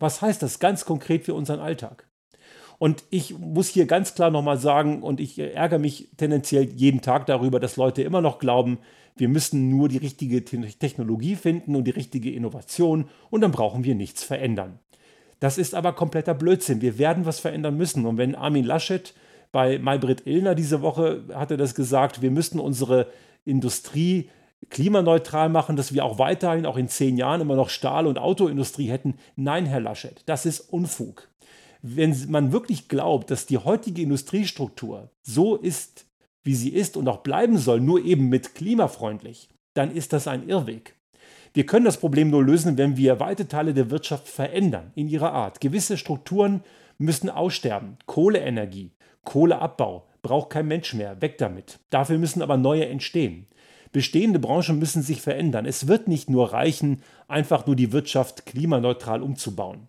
Was 0.00 0.20
heißt 0.20 0.42
das 0.42 0.58
ganz 0.58 0.84
konkret 0.84 1.24
für 1.24 1.34
unseren 1.34 1.60
Alltag? 1.60 2.08
Und 2.78 3.04
ich 3.10 3.38
muss 3.38 3.68
hier 3.68 3.86
ganz 3.86 4.14
klar 4.14 4.30
nochmal 4.30 4.56
sagen, 4.56 5.02
und 5.02 5.20
ich 5.20 5.38
ärgere 5.38 5.78
mich 5.78 6.08
tendenziell 6.16 6.64
jeden 6.64 7.02
Tag 7.02 7.26
darüber, 7.26 7.60
dass 7.60 7.76
Leute 7.76 8.02
immer 8.02 8.22
noch 8.22 8.38
glauben, 8.38 8.78
wir 9.16 9.28
müssen 9.28 9.68
nur 9.68 9.90
die 9.90 9.98
richtige 9.98 10.44
Technologie 10.44 11.36
finden 11.36 11.76
und 11.76 11.84
die 11.84 11.90
richtige 11.90 12.32
Innovation 12.32 13.10
und 13.28 13.42
dann 13.42 13.52
brauchen 13.52 13.84
wir 13.84 13.94
nichts 13.94 14.24
verändern. 14.24 14.78
Das 15.40 15.58
ist 15.58 15.74
aber 15.74 15.92
kompletter 15.92 16.32
Blödsinn. 16.32 16.80
Wir 16.80 16.98
werden 16.98 17.26
was 17.26 17.38
verändern 17.38 17.76
müssen. 17.76 18.06
Und 18.06 18.16
wenn 18.16 18.34
Armin 18.34 18.64
Laschet 18.64 19.14
bei 19.52 19.78
Maybrit 19.78 20.26
Illner 20.26 20.54
diese 20.54 20.80
Woche 20.80 21.24
hatte 21.34 21.56
das 21.56 21.74
gesagt, 21.74 22.22
wir 22.22 22.30
müssten 22.30 22.60
unsere 22.60 23.08
Industrie 23.44 24.30
klimaneutral 24.68 25.48
machen, 25.48 25.76
dass 25.76 25.94
wir 25.94 26.04
auch 26.04 26.18
weiterhin, 26.18 26.66
auch 26.66 26.76
in 26.76 26.88
zehn 26.88 27.16
Jahren, 27.16 27.40
immer 27.40 27.56
noch 27.56 27.70
Stahl- 27.70 28.06
und 28.06 28.18
Autoindustrie 28.18 28.90
hätten. 28.90 29.14
Nein, 29.36 29.66
Herr 29.66 29.80
Laschet, 29.80 30.22
das 30.26 30.46
ist 30.46 30.60
Unfug. 30.60 31.28
Wenn 31.82 32.14
man 32.28 32.52
wirklich 32.52 32.88
glaubt, 32.88 33.30
dass 33.30 33.46
die 33.46 33.58
heutige 33.58 34.02
Industriestruktur 34.02 35.10
so 35.22 35.56
ist, 35.56 36.06
wie 36.42 36.54
sie 36.54 36.70
ist 36.70 36.96
und 36.96 37.08
auch 37.08 37.18
bleiben 37.18 37.56
soll, 37.56 37.80
nur 37.80 38.04
eben 38.04 38.28
mit 38.28 38.54
klimafreundlich, 38.54 39.48
dann 39.74 39.90
ist 39.90 40.12
das 40.12 40.28
ein 40.28 40.46
Irrweg. 40.46 40.96
Wir 41.52 41.66
können 41.66 41.84
das 41.84 41.96
Problem 41.96 42.30
nur 42.30 42.44
lösen, 42.44 42.78
wenn 42.78 42.96
wir 42.96 43.18
weite 43.18 43.48
Teile 43.48 43.74
der 43.74 43.90
Wirtschaft 43.90 44.28
verändern 44.28 44.92
in 44.94 45.08
ihrer 45.08 45.32
Art. 45.32 45.60
Gewisse 45.60 45.96
Strukturen 45.96 46.62
müssen 46.98 47.28
aussterben. 47.28 47.96
Kohleenergie, 48.06 48.92
Kohleabbau 49.24 50.06
braucht 50.22 50.50
kein 50.50 50.68
Mensch 50.68 50.94
mehr. 50.94 51.20
Weg 51.20 51.38
damit. 51.38 51.80
Dafür 51.90 52.18
müssen 52.18 52.42
aber 52.42 52.56
neue 52.56 52.86
entstehen. 52.86 53.46
Bestehende 53.92 54.38
Branchen 54.38 54.78
müssen 54.78 55.02
sich 55.02 55.20
verändern. 55.20 55.66
Es 55.66 55.88
wird 55.88 56.06
nicht 56.06 56.30
nur 56.30 56.52
reichen, 56.52 57.02
einfach 57.26 57.66
nur 57.66 57.74
die 57.74 57.92
Wirtschaft 57.92 58.46
klimaneutral 58.46 59.22
umzubauen. 59.22 59.88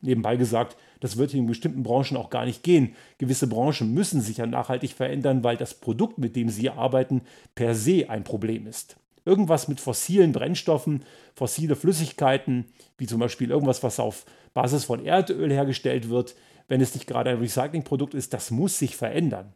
Nebenbei 0.00 0.36
gesagt, 0.36 0.76
das 1.00 1.16
wird 1.16 1.32
in 1.32 1.46
bestimmten 1.46 1.82
Branchen 1.82 2.16
auch 2.16 2.30
gar 2.30 2.44
nicht 2.44 2.62
gehen. 2.62 2.94
Gewisse 3.18 3.46
Branchen 3.46 3.92
müssen 3.94 4.20
sich 4.20 4.38
ja 4.38 4.46
nachhaltig 4.46 4.92
verändern, 4.92 5.44
weil 5.44 5.56
das 5.56 5.74
Produkt, 5.74 6.18
mit 6.18 6.34
dem 6.34 6.48
sie 6.48 6.70
arbeiten, 6.70 7.22
per 7.54 7.74
se 7.74 8.08
ein 8.08 8.24
Problem 8.24 8.66
ist. 8.66 8.96
Irgendwas 9.24 9.68
mit 9.68 9.80
fossilen 9.80 10.32
Brennstoffen, 10.32 11.04
fossile 11.34 11.76
Flüssigkeiten, 11.76 12.64
wie 12.98 13.06
zum 13.06 13.20
Beispiel 13.20 13.50
irgendwas, 13.50 13.84
was 13.84 14.00
auf 14.00 14.24
Basis 14.54 14.84
von 14.84 15.04
Erdöl 15.04 15.52
hergestellt 15.52 16.08
wird, 16.08 16.34
wenn 16.66 16.80
es 16.80 16.94
nicht 16.94 17.06
gerade 17.06 17.30
ein 17.30 17.38
Recyclingprodukt 17.38 18.14
ist, 18.14 18.32
das 18.32 18.50
muss 18.50 18.78
sich 18.78 18.96
verändern. 18.96 19.52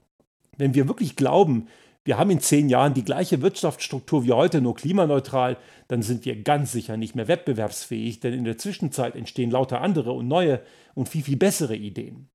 Wenn 0.57 0.75
wir 0.75 0.87
wirklich 0.87 1.17
glauben, 1.17 1.67
wir 2.07 2.19
haben 2.19 2.31
in 2.31 2.41
zehn 2.41 2.69
Jahren 2.69 2.95
die 2.95 3.05
gleiche 3.05 3.43
Wirtschaftsstruktur 3.43 4.25
wie 4.25 4.33
heute, 4.33 4.61
nur 4.61 4.77
klimaneutral, 4.77 5.57
dann 5.89 6.03
sind 6.03 6.25
wir 6.25 6.41
ganz 6.41 6.71
sicher 6.71 6.97
nicht 6.97 7.17
mehr 7.17 7.27
wettbewerbsfähig, 7.27 8.21
denn 8.21 8.33
in 8.33 8.45
der 8.45 8.59
Zwischenzeit 8.59 9.17
entstehen 9.17 9.51
lauter 9.51 9.81
andere 9.81 10.13
und 10.13 10.29
neue 10.29 10.63
und 10.95 11.09
viel, 11.09 11.25
viel 11.25 11.37
bessere 11.37 11.75
Ideen. 11.75 12.29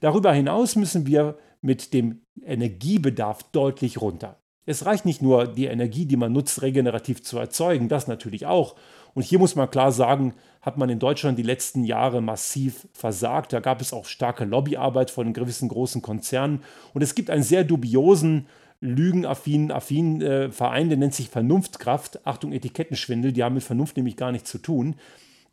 Darüber 0.00 0.32
hinaus 0.32 0.74
müssen 0.74 1.06
wir 1.06 1.38
mit 1.60 1.94
dem 1.94 2.22
Energiebedarf 2.44 3.44
deutlich 3.52 4.00
runter. 4.00 4.38
Es 4.66 4.86
reicht 4.86 5.04
nicht 5.04 5.22
nur, 5.22 5.46
die 5.46 5.66
Energie, 5.66 6.06
die 6.06 6.16
man 6.16 6.32
nutzt, 6.32 6.62
regenerativ 6.62 7.22
zu 7.22 7.38
erzeugen, 7.38 7.88
das 7.88 8.08
natürlich 8.08 8.46
auch. 8.46 8.74
Und 9.14 9.22
hier 9.22 9.38
muss 9.38 9.54
man 9.54 9.70
klar 9.70 9.92
sagen, 9.92 10.34
hat 10.60 10.78
man 10.78 10.90
in 10.90 10.98
Deutschland 10.98 11.38
die 11.38 11.44
letzten 11.44 11.84
Jahre 11.84 12.20
massiv 12.20 12.88
versagt. 12.92 13.52
Da 13.52 13.60
gab 13.60 13.80
es 13.80 13.92
auch 13.92 14.06
starke 14.06 14.44
Lobbyarbeit 14.44 15.10
von 15.10 15.32
gewissen 15.32 15.68
großen 15.68 16.02
Konzernen. 16.02 16.62
Und 16.92 17.02
es 17.02 17.14
gibt 17.14 17.30
einen 17.30 17.42
sehr 17.42 17.62
dubiosen 17.64 18.46
lügenaffinen 18.82 19.70
affinen, 19.70 20.20
äh, 20.20 20.50
Verein, 20.50 20.88
der 20.88 20.98
nennt 20.98 21.14
sich 21.14 21.30
Vernunftkraft. 21.30 22.26
Achtung, 22.26 22.52
Etikettenschwindel, 22.52 23.32
die 23.32 23.44
haben 23.44 23.54
mit 23.54 23.62
Vernunft 23.62 23.96
nämlich 23.96 24.16
gar 24.16 24.32
nichts 24.32 24.50
zu 24.50 24.58
tun. 24.58 24.96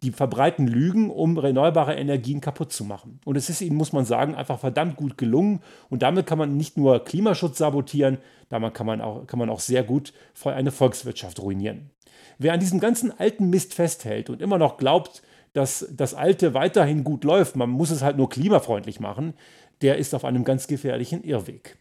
Die 0.02 0.12
verbreiten 0.12 0.66
Lügen, 0.68 1.12
um 1.12 1.38
erneuerbare 1.38 1.94
Energien 1.94 2.42
kaputt 2.42 2.74
zu 2.74 2.84
machen. 2.86 3.20
Und 3.26 3.36
es 3.36 3.50
ist 3.50 3.62
ihnen, 3.62 3.76
muss 3.76 3.94
man 3.94 4.06
sagen, 4.06 4.34
einfach 4.34 4.60
verdammt 4.60 4.96
gut 4.96 5.18
gelungen. 5.18 5.62
Und 5.90 6.02
damit 6.02 6.26
kann 6.26 6.40
man 6.40 6.58
nicht 6.58 6.76
nur 6.76 7.04
Klimaschutz 7.04 7.60
sabotieren, 7.60 8.18
damit 8.50 8.74
kann 8.74 8.88
man 8.88 9.00
auch, 9.00 9.28
kann 9.28 9.40
man 9.40 9.50
auch 9.50 9.60
sehr 9.60 9.84
gut 9.84 10.12
eine 10.44 10.72
Volkswirtschaft 10.72 11.40
ruinieren. 11.40 11.92
Wer 12.40 12.54
an 12.54 12.60
diesem 12.60 12.80
ganzen 12.80 13.18
alten 13.18 13.50
Mist 13.50 13.76
festhält 13.76 14.30
und 14.30 14.42
immer 14.42 14.58
noch 14.58 14.78
glaubt, 14.78 15.22
dass 15.54 15.88
das 15.92 16.14
Alte 16.14 16.54
weiterhin 16.54 17.04
gut 17.04 17.24
läuft, 17.24 17.56
man 17.56 17.70
muss 17.70 17.92
es 17.92 18.02
halt 18.02 18.18
nur 18.18 18.30
klimafreundlich 18.30 19.00
machen, 19.00 19.34
der 19.82 19.98
ist 19.98 20.16
auf 20.16 20.26
einem 20.26 20.46
ganz 20.46 20.68
gefährlichen 20.68 21.24
Irrweg. 21.24 21.78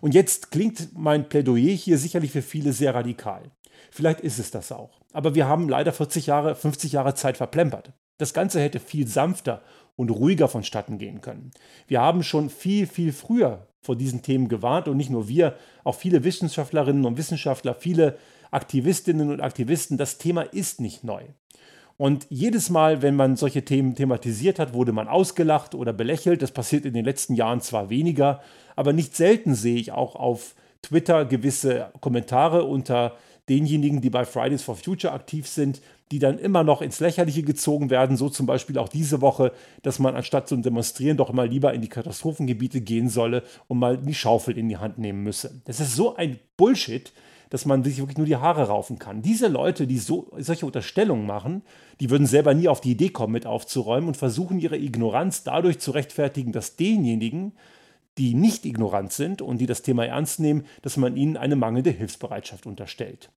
Und 0.00 0.14
jetzt 0.14 0.50
klingt 0.50 0.96
mein 0.96 1.28
Plädoyer 1.28 1.74
hier 1.74 1.98
sicherlich 1.98 2.32
für 2.32 2.42
viele 2.42 2.72
sehr 2.72 2.94
radikal. 2.94 3.50
Vielleicht 3.90 4.20
ist 4.20 4.38
es 4.38 4.50
das 4.50 4.72
auch. 4.72 5.00
Aber 5.12 5.34
wir 5.34 5.46
haben 5.46 5.68
leider 5.68 5.92
40 5.92 6.26
Jahre, 6.26 6.54
50 6.54 6.92
Jahre 6.92 7.14
Zeit 7.14 7.36
verplempert. 7.36 7.92
Das 8.18 8.34
Ganze 8.34 8.60
hätte 8.60 8.80
viel 8.80 9.06
sanfter 9.06 9.62
und 9.96 10.10
ruhiger 10.10 10.48
vonstatten 10.48 10.98
gehen 10.98 11.20
können. 11.20 11.52
Wir 11.86 12.00
haben 12.00 12.22
schon 12.22 12.50
viel, 12.50 12.86
viel 12.86 13.12
früher 13.12 13.68
vor 13.80 13.96
diesen 13.96 14.22
Themen 14.22 14.48
gewarnt 14.48 14.88
und 14.88 14.96
nicht 14.96 15.10
nur 15.10 15.28
wir, 15.28 15.56
auch 15.84 15.94
viele 15.94 16.24
Wissenschaftlerinnen 16.24 17.04
und 17.04 17.16
Wissenschaftler, 17.16 17.74
viele 17.74 18.18
Aktivistinnen 18.50 19.30
und 19.30 19.40
Aktivisten. 19.40 19.96
Das 19.96 20.18
Thema 20.18 20.42
ist 20.42 20.80
nicht 20.80 21.04
neu. 21.04 21.22
Und 21.98 22.26
jedes 22.30 22.70
Mal, 22.70 23.02
wenn 23.02 23.16
man 23.16 23.36
solche 23.36 23.64
Themen 23.64 23.96
thematisiert 23.96 24.60
hat, 24.60 24.72
wurde 24.72 24.92
man 24.92 25.08
ausgelacht 25.08 25.74
oder 25.74 25.92
belächelt. 25.92 26.40
Das 26.40 26.52
passiert 26.52 26.84
in 26.84 26.94
den 26.94 27.04
letzten 27.04 27.34
Jahren 27.34 27.60
zwar 27.60 27.90
weniger, 27.90 28.40
aber 28.76 28.92
nicht 28.92 29.16
selten 29.16 29.56
sehe 29.56 29.76
ich 29.76 29.90
auch 29.90 30.14
auf 30.14 30.54
Twitter 30.80 31.24
gewisse 31.24 31.90
Kommentare 32.00 32.62
unter 32.62 33.16
denjenigen, 33.48 34.00
die 34.00 34.10
bei 34.10 34.24
Fridays 34.24 34.62
for 34.62 34.76
Future 34.76 35.12
aktiv 35.12 35.48
sind, 35.48 35.80
die 36.12 36.20
dann 36.20 36.38
immer 36.38 36.62
noch 36.62 36.82
ins 36.82 37.00
Lächerliche 37.00 37.42
gezogen 37.42 37.90
werden. 37.90 38.16
So 38.16 38.28
zum 38.28 38.46
Beispiel 38.46 38.78
auch 38.78 38.88
diese 38.88 39.20
Woche, 39.20 39.52
dass 39.82 39.98
man 39.98 40.14
anstatt 40.14 40.48
zu 40.48 40.56
demonstrieren 40.56 41.16
doch 41.16 41.32
mal 41.32 41.48
lieber 41.48 41.74
in 41.74 41.82
die 41.82 41.88
Katastrophengebiete 41.88 42.80
gehen 42.80 43.08
solle 43.08 43.42
und 43.66 43.78
mal 43.78 43.98
die 43.98 44.14
Schaufel 44.14 44.56
in 44.56 44.68
die 44.68 44.76
Hand 44.76 44.98
nehmen 44.98 45.24
müsse. 45.24 45.60
Das 45.64 45.80
ist 45.80 45.96
so 45.96 46.14
ein 46.14 46.38
Bullshit, 46.56 47.12
dass 47.50 47.66
man 47.66 47.84
sich 47.84 47.98
wirklich 47.98 48.18
nur 48.18 48.26
die 48.26 48.36
Haare 48.36 48.68
raufen 48.68 48.98
kann. 48.98 49.22
Diese 49.22 49.48
Leute, 49.48 49.86
die 49.86 49.98
so, 49.98 50.30
solche 50.38 50.66
Unterstellungen 50.66 51.26
machen, 51.26 51.62
die 52.00 52.10
würden 52.10 52.26
selber 52.26 52.54
nie 52.54 52.68
auf 52.68 52.80
die 52.80 52.92
Idee 52.92 53.10
kommen, 53.10 53.32
mit 53.32 53.46
aufzuräumen 53.46 54.08
und 54.08 54.16
versuchen 54.16 54.58
ihre 54.58 54.76
Ignoranz 54.76 55.44
dadurch 55.44 55.78
zu 55.78 55.90
rechtfertigen, 55.90 56.52
dass 56.52 56.76
denjenigen, 56.76 57.52
die 58.18 58.34
nicht 58.34 58.66
ignorant 58.66 59.12
sind 59.12 59.40
und 59.42 59.58
die 59.58 59.66
das 59.66 59.82
Thema 59.82 60.04
ernst 60.04 60.40
nehmen, 60.40 60.64
dass 60.82 60.96
man 60.96 61.16
ihnen 61.16 61.36
eine 61.36 61.56
mangelnde 61.56 61.90
Hilfsbereitschaft 61.90 62.66
unterstellt. 62.66 63.30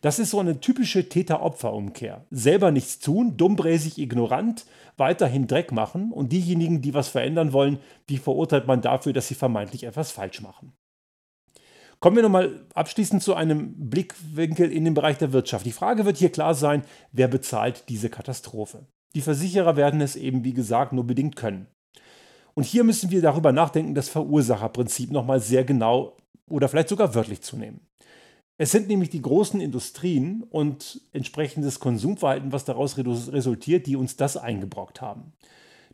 Das 0.00 0.18
ist 0.18 0.30
so 0.30 0.40
eine 0.40 0.58
typische 0.58 1.08
Täter-Opfer-Umkehr. 1.08 2.24
Selber 2.30 2.70
nichts 2.70 2.98
tun, 2.98 3.36
dummbräsig 3.36 3.98
ignorant, 3.98 4.64
weiterhin 4.96 5.46
Dreck 5.46 5.70
machen 5.70 6.12
und 6.12 6.32
diejenigen, 6.32 6.80
die 6.80 6.94
was 6.94 7.08
verändern 7.08 7.52
wollen, 7.52 7.78
die 8.08 8.18
verurteilt 8.18 8.66
man 8.66 8.80
dafür, 8.80 9.12
dass 9.12 9.28
sie 9.28 9.34
vermeintlich 9.34 9.84
etwas 9.84 10.10
falsch 10.10 10.40
machen. 10.40 10.72
Kommen 12.02 12.16
wir 12.16 12.24
nochmal 12.24 12.66
abschließend 12.74 13.22
zu 13.22 13.36
einem 13.36 13.74
Blickwinkel 13.88 14.72
in 14.72 14.84
den 14.84 14.92
Bereich 14.92 15.18
der 15.18 15.32
Wirtschaft. 15.32 15.64
Die 15.64 15.70
Frage 15.70 16.04
wird 16.04 16.16
hier 16.16 16.32
klar 16.32 16.52
sein, 16.52 16.82
wer 17.12 17.28
bezahlt 17.28 17.84
diese 17.88 18.10
Katastrophe? 18.10 18.86
Die 19.14 19.20
Versicherer 19.20 19.76
werden 19.76 20.00
es 20.00 20.16
eben, 20.16 20.42
wie 20.42 20.52
gesagt, 20.52 20.92
nur 20.92 21.04
bedingt 21.06 21.36
können. 21.36 21.68
Und 22.54 22.64
hier 22.64 22.82
müssen 22.82 23.12
wir 23.12 23.22
darüber 23.22 23.52
nachdenken, 23.52 23.94
das 23.94 24.08
Verursacherprinzip 24.08 25.12
nochmal 25.12 25.38
sehr 25.38 25.62
genau 25.62 26.16
oder 26.48 26.68
vielleicht 26.68 26.88
sogar 26.88 27.14
wörtlich 27.14 27.40
zu 27.42 27.56
nehmen. 27.56 27.86
Es 28.58 28.72
sind 28.72 28.88
nämlich 28.88 29.10
die 29.10 29.22
großen 29.22 29.60
Industrien 29.60 30.42
und 30.50 31.02
entsprechendes 31.12 31.78
Konsumverhalten, 31.78 32.50
was 32.50 32.64
daraus 32.64 32.98
resultiert, 32.98 33.86
die 33.86 33.94
uns 33.94 34.16
das 34.16 34.36
eingebrockt 34.36 35.00
haben. 35.00 35.34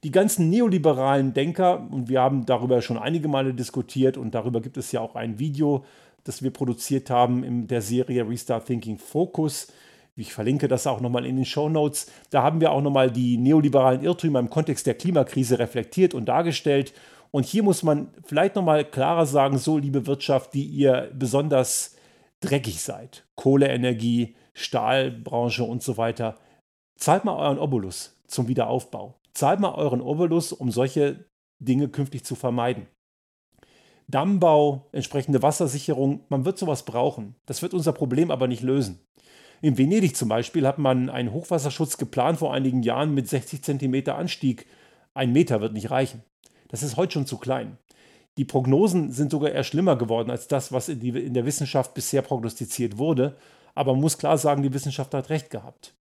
Die 0.05 0.13
ganzen 0.13 0.49
neoliberalen 0.49 1.35
Denker, 1.35 1.89
und 1.91 2.09
wir 2.09 2.21
haben 2.21 2.47
darüber 2.47 2.83
schon 2.83 2.99
einige 2.99 3.27
Male 3.27 3.53
diskutiert 3.53 4.17
und 4.17 4.33
darüber 4.35 4.61
gibt 4.61 4.77
es 4.77 4.93
ja 4.93 5.01
auch 5.01 5.17
ein 5.17 5.39
Video, 5.41 5.85
das 6.23 6.43
wir 6.43 6.53
produziert 6.53 7.11
haben 7.11 7.43
in 7.43 7.67
der 7.67 7.83
Serie 7.83 8.29
Restart 8.29 8.67
Thinking 8.67 8.99
Focus. 8.99 9.73
Ich 10.15 10.33
verlinke 10.33 10.69
das 10.69 10.87
auch 10.87 11.01
nochmal 11.01 11.27
in 11.27 11.37
den 11.37 11.45
Show 11.45 11.69
Notes. 11.69 12.11
Da 12.31 12.43
haben 12.43 12.61
wir 12.61 12.71
auch 12.73 12.83
nochmal 12.83 13.11
die 13.11 13.39
neoliberalen 13.39 14.03
Irrtümer 14.03 14.39
im 14.39 14.51
Kontext 14.51 14.87
der 14.87 14.95
Klimakrise 14.95 15.59
reflektiert 15.59 16.15
und 16.15 16.27
dargestellt. 16.27 16.93
Und 17.31 17.45
hier 17.45 17.63
muss 17.63 17.83
man 17.83 18.09
vielleicht 18.25 18.57
nochmal 18.57 18.85
klarer 18.85 19.27
sagen, 19.27 19.59
so 19.59 19.79
liebe 19.79 20.07
Wirtschaft, 20.07 20.55
die 20.55 20.65
ihr 20.65 21.11
besonders 21.15 21.97
dreckig 22.41 22.81
seid, 22.83 23.25
Kohleenergie, 23.35 24.37
Stahlbranche 24.55 25.65
und 25.65 25.83
so 25.83 25.97
weiter, 25.97 26.37
zahlt 26.97 27.25
mal 27.25 27.37
euren 27.37 27.59
Obolus 27.59 28.17
zum 28.27 28.49
Wiederaufbau. 28.49 29.18
Zahlt 29.35 29.61
mal 29.61 29.75
euren 29.75 30.01
Obolus, 30.01 30.53
um 30.53 30.71
solche 30.71 31.27
Dinge 31.59 31.89
künftig 31.89 32.25
zu 32.25 32.35
vermeiden. 32.35 32.87
Dammbau, 34.09 34.89
entsprechende 34.93 35.43
Wassersicherung, 35.43 36.25
man 36.29 36.45
wird 36.45 36.59
sowas 36.59 36.85
brauchen. 36.85 37.35
Das 37.45 37.61
wird 37.61 37.75
unser 37.75 37.93
Problem 37.93 38.31
aber 38.31 38.49
nicht 38.49 38.63
lösen. 38.63 39.01
In 39.61 39.77
Venedig 39.77 40.17
zum 40.17 40.29
Beispiel 40.29 40.67
hat 40.67 40.79
man 40.79 41.11
einen 41.11 41.33
Hochwasserschutz 41.33 41.99
geplant 41.99 42.39
vor 42.39 42.55
einigen 42.55 42.83
Jahren 42.83 43.13
mit 43.13 43.29
60 43.29 43.63
cm 43.63 44.09
Anstieg. 44.09 44.67
Ein 45.15 45.33
Meter 45.33 45.61
wird 45.61 45.73
nicht 45.73 45.91
reichen. 45.91 46.23
Das 46.69 46.83
ist 46.83 46.97
heute 46.97 47.13
schon 47.13 47.27
zu 47.27 47.39
klein. 47.39 47.77
Die 48.39 48.45
Prognosen 48.45 49.11
sind 49.11 49.33
sogar 49.33 49.51
eher 49.51 49.65
schlimmer 49.65 49.97
geworden 49.97 50.31
als 50.31 50.47
das, 50.47 50.73
was 50.73 50.89
in, 50.89 51.35
der 51.35 51.45
Wissenschaft 51.45 51.93
bisher 51.93 52.23
prognostiziert 52.23 52.97
wurde. 52.97 53.37
Aber 53.75 53.93
man 53.93 54.01
muss 54.01 54.17
klar 54.17 54.39
sagen, 54.39 54.63
die 54.63 54.73
Wissenschaft 54.73 55.13
hat 55.13 55.29
recht 55.29 55.51
gehabt. 55.51 55.98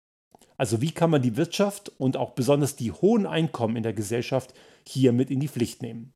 Also 0.56 0.80
wie 0.80 0.92
kann 0.92 1.10
man 1.10 1.22
die 1.22 1.36
Wirtschaft 1.36 1.92
und 1.98 2.16
auch 2.16 2.30
besonders 2.30 2.76
die 2.76 2.92
hohen 2.92 3.26
Einkommen 3.26 3.76
in 3.76 3.82
der 3.82 3.92
Gesellschaft 3.92 4.54
hier 4.86 5.12
mit 5.12 5.30
in 5.30 5.40
die 5.40 5.48
Pflicht 5.48 5.82
nehmen? 5.82 6.12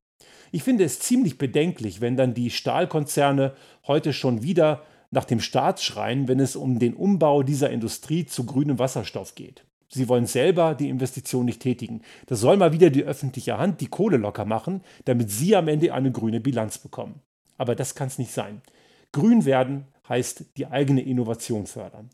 Ich 0.53 0.63
finde 0.63 0.85
es 0.85 0.99
ziemlich 1.01 1.39
bedenklich, 1.39 2.01
wenn 2.01 2.17
dann 2.17 2.35
die 2.35 2.51
Stahlkonzerne 2.51 3.55
heute 3.87 4.13
schon 4.13 4.43
wieder 4.43 4.83
nach 5.11 5.25
dem 5.25 5.41
Staat 5.41 5.81
schreien, 5.81 6.29
wenn 6.29 6.41
es 6.41 6.57
um 6.57 6.79
den 6.79 6.95
Umbau 6.95 7.43
dieser 7.43 7.71
Industrie 7.71 8.27
zu 8.27 8.45
grünem 8.45 8.79
Wasserstoff 8.79 9.35
geht. 9.35 9.65
Sie 9.89 10.09
wollen 10.09 10.27
selber 10.27 10.75
die 10.75 10.89
Investition 10.89 11.45
nicht 11.45 11.61
tätigen. 11.61 12.03
Das 12.27 12.41
soll 12.41 12.57
mal 12.57 12.73
wieder 12.73 12.91
die 12.91 13.03
öffentliche 13.03 13.59
Hand 13.59 13.81
die 13.81 13.89
Kohle 13.89 14.19
locker 14.19 14.45
machen, 14.45 14.83
damit 15.05 15.31
sie 15.31 15.57
am 15.57 15.67
Ende 15.67 15.93
eine 15.93 16.13
grüne 16.13 16.41
Bilanz 16.41 16.79
bekommen. 16.79 17.21
Aber 17.59 17.75
das 17.75 17.97
kann 17.97 18.07
es 18.07 18.19
nicht 18.19 18.33
sein. 18.33 18.63
Grün 19.11 19.45
werden 19.45 19.87
heißt 20.09 20.45
die 20.57 20.67
eigene 20.67 21.03
Innovation 21.03 21.67
fördern. 21.67 22.11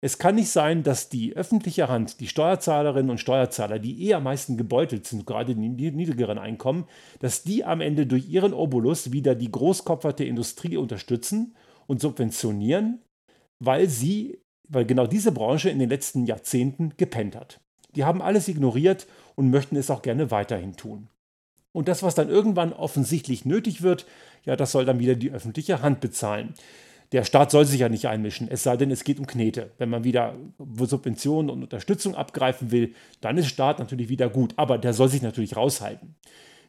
Es 0.00 0.18
kann 0.18 0.36
nicht 0.36 0.50
sein, 0.50 0.84
dass 0.84 1.08
die 1.08 1.34
öffentliche 1.34 1.88
Hand, 1.88 2.20
die 2.20 2.28
Steuerzahlerinnen 2.28 3.10
und 3.10 3.18
Steuerzahler, 3.18 3.80
die 3.80 4.06
eh 4.06 4.14
am 4.14 4.22
meisten 4.22 4.56
gebeutelt 4.56 5.06
sind, 5.06 5.26
gerade 5.26 5.56
die 5.56 5.68
niedrigeren 5.68 6.38
Einkommen, 6.38 6.84
dass 7.18 7.42
die 7.42 7.64
am 7.64 7.80
Ende 7.80 8.06
durch 8.06 8.28
ihren 8.28 8.54
Obolus 8.54 9.10
wieder 9.10 9.34
die 9.34 9.50
großkopferte 9.50 10.24
Industrie 10.24 10.76
unterstützen 10.76 11.56
und 11.88 12.00
subventionieren, 12.00 13.02
weil 13.58 13.88
sie, 13.88 14.38
weil 14.68 14.86
genau 14.86 15.08
diese 15.08 15.32
Branche 15.32 15.68
in 15.68 15.80
den 15.80 15.88
letzten 15.88 16.26
Jahrzehnten 16.26 16.92
gepennt 16.96 17.34
hat. 17.34 17.60
Die 17.96 18.04
haben 18.04 18.22
alles 18.22 18.46
ignoriert 18.46 19.08
und 19.34 19.50
möchten 19.50 19.74
es 19.74 19.90
auch 19.90 20.02
gerne 20.02 20.30
weiterhin 20.30 20.76
tun. 20.76 21.08
Und 21.72 21.88
das, 21.88 22.04
was 22.04 22.14
dann 22.14 22.28
irgendwann 22.28 22.72
offensichtlich 22.72 23.44
nötig 23.44 23.82
wird, 23.82 24.06
ja, 24.44 24.54
das 24.54 24.70
soll 24.72 24.84
dann 24.84 25.00
wieder 25.00 25.16
die 25.16 25.32
öffentliche 25.32 25.82
Hand 25.82 26.00
bezahlen. 26.00 26.54
Der 27.12 27.24
Staat 27.24 27.50
soll 27.50 27.64
sich 27.64 27.80
ja 27.80 27.88
nicht 27.88 28.06
einmischen, 28.06 28.48
es 28.50 28.62
sei 28.62 28.76
denn, 28.76 28.90
es 28.90 29.02
geht 29.02 29.18
um 29.18 29.26
Knete. 29.26 29.70
Wenn 29.78 29.88
man 29.88 30.04
wieder 30.04 30.34
Subventionen 30.58 31.50
und 31.50 31.62
Unterstützung 31.62 32.14
abgreifen 32.14 32.70
will, 32.70 32.92
dann 33.22 33.38
ist 33.38 33.48
Staat 33.48 33.78
natürlich 33.78 34.10
wieder 34.10 34.28
gut, 34.28 34.52
aber 34.56 34.76
der 34.76 34.92
soll 34.92 35.08
sich 35.08 35.22
natürlich 35.22 35.56
raushalten. 35.56 36.16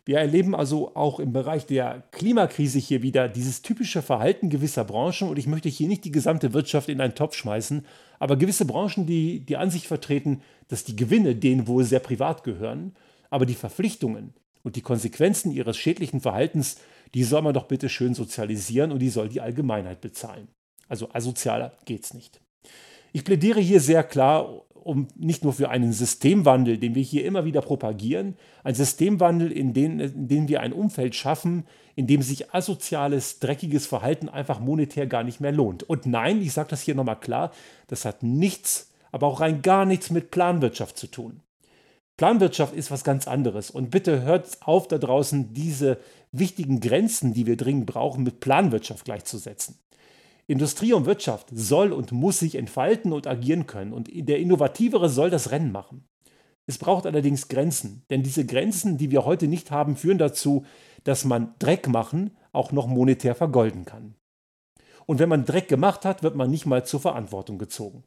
Wir 0.06 0.20
erleben 0.20 0.56
also 0.56 0.96
auch 0.96 1.20
im 1.20 1.34
Bereich 1.34 1.66
der 1.66 2.04
Klimakrise 2.12 2.80
hier 2.80 3.04
wieder 3.04 3.28
dieses 3.28 3.62
typische 3.62 4.02
Verhalten 4.02 4.50
gewisser 4.50 4.86
Branchen 4.86 5.28
und 5.30 5.38
ich 5.38 5.46
möchte 5.46 5.70
hier 5.70 5.88
nicht 5.88 6.06
die 6.06 6.12
gesamte 6.12 6.54
Wirtschaft 6.54 6.90
in 6.90 7.02
einen 7.02 7.16
Topf 7.16 7.36
schmeißen, 7.36 7.86
aber 8.18 8.38
gewisse 8.38 8.66
Branchen, 8.66 9.06
die 9.06 9.42
die 9.42 9.58
Ansicht 9.58 9.86
vertreten, 9.86 10.42
dass 10.70 10.86
die 10.86 10.96
Gewinne 10.96 11.36
denen 11.36 11.68
wohl 11.68 11.84
sehr 11.84 12.00
privat 12.00 12.44
gehören, 12.44 12.96
aber 13.30 13.46
die 13.46 13.56
Verpflichtungen 13.56 14.34
und 14.70 14.76
die 14.76 14.82
Konsequenzen 14.82 15.52
ihres 15.52 15.78
schädlichen 15.78 16.22
Verhaltens 16.22 16.78
die 17.14 17.24
soll 17.24 17.42
man 17.42 17.54
doch 17.54 17.66
bitte 17.66 17.90
schön 17.90 18.14
sozialisieren 18.14 18.92
und 18.92 19.00
die 19.00 19.10
soll 19.10 19.30
die 19.30 19.42
Allgemeinheit 19.42 20.02
bezahlen. 20.02 20.48
Also 20.88 21.10
asozialer 21.14 21.74
geht's 21.86 22.14
nicht. 22.14 22.40
Ich 23.14 23.24
plädiere 23.24 23.60
hier 23.60 23.80
sehr 23.80 24.04
klar 24.04 24.64
um 24.82 25.08
nicht 25.16 25.44
nur 25.44 25.54
für 25.54 25.70
einen 25.70 25.92
Systemwandel, 25.92 26.78
den 26.78 26.96
wir 26.96 27.04
hier 27.04 27.26
immer 27.26 27.46
wieder 27.46 27.62
propagieren, 27.62 28.36
ein 28.64 28.76
Systemwandel, 28.76 29.52
in 29.52 29.74
dem, 29.74 30.00
in 30.00 30.28
dem 30.28 30.48
wir 30.48 30.62
ein 30.62 30.74
Umfeld 30.74 31.16
schaffen, 31.16 31.66
in 31.96 32.08
dem 32.08 32.22
sich 32.22 32.54
asoziales, 32.54 33.40
dreckiges 33.40 33.86
Verhalten 33.86 34.30
einfach 34.30 34.60
monetär 34.60 35.06
gar 35.06 35.24
nicht 35.24 35.42
mehr 35.42 35.52
lohnt. 35.52 35.84
Und 35.84 36.06
nein, 36.06 36.42
ich 36.42 36.54
sage 36.54 36.70
das 36.70 36.82
hier 36.82 36.96
nochmal 36.96 37.20
klar, 37.20 37.52
das 37.88 38.06
hat 38.06 38.24
nichts, 38.24 38.92
aber 39.12 39.28
auch 39.28 39.42
rein 39.42 39.62
gar 39.62 39.86
nichts 39.86 40.12
mit 40.12 40.32
Planwirtschaft 40.32 40.98
zu 40.98 41.08
tun. 41.08 41.42
Planwirtschaft 42.20 42.76
ist 42.76 42.92
was 42.92 43.06
ganz 43.06 43.30
anderes. 43.30 43.72
Und 43.72 43.92
bitte 43.92 44.24
hört 44.24 44.58
auf 44.60 44.90
da 44.90 44.98
draußen, 44.98 45.54
diese 45.54 46.00
wichtigen 46.34 46.82
Grenzen, 46.82 47.34
die 47.34 47.46
wir 47.46 47.56
dringend 47.56 47.86
brauchen, 47.86 48.26
mit 48.26 48.42
Planwirtschaft 48.42 49.06
gleichzusetzen. 49.06 49.80
Industrie 50.46 50.92
und 50.92 51.06
Wirtschaft 51.06 51.48
soll 51.54 51.94
und 51.94 52.12
muss 52.12 52.40
sich 52.40 52.56
entfalten 52.56 53.14
und 53.14 53.26
agieren 53.26 53.68
können. 53.68 53.94
Und 53.94 54.10
der 54.12 54.40
Innovativere 54.40 55.08
soll 55.08 55.30
das 55.30 55.52
Rennen 55.52 55.72
machen. 55.72 56.10
Es 56.66 56.78
braucht 56.78 57.06
allerdings 57.06 57.48
Grenzen, 57.48 58.04
denn 58.10 58.22
diese 58.22 58.46
Grenzen, 58.46 58.98
die 58.98 59.12
wir 59.12 59.24
heute 59.24 59.48
nicht 59.48 59.72
haben, 59.72 59.96
führen 59.96 60.18
dazu, 60.18 60.66
dass 61.06 61.24
man 61.24 61.56
Dreck 61.58 61.88
machen 61.88 62.32
auch 62.52 62.74
noch 62.74 62.88
monetär 62.88 63.34
vergolden 63.34 63.86
kann. 63.86 64.16
Und 65.06 65.20
wenn 65.20 65.30
man 65.30 65.46
Dreck 65.46 65.70
gemacht 65.70 66.04
hat, 66.04 66.22
wird 66.22 66.36
man 66.36 66.52
nicht 66.52 66.66
mal 66.66 66.86
zur 66.86 67.00
Verantwortung 67.00 67.60
gezogen. 67.60 68.04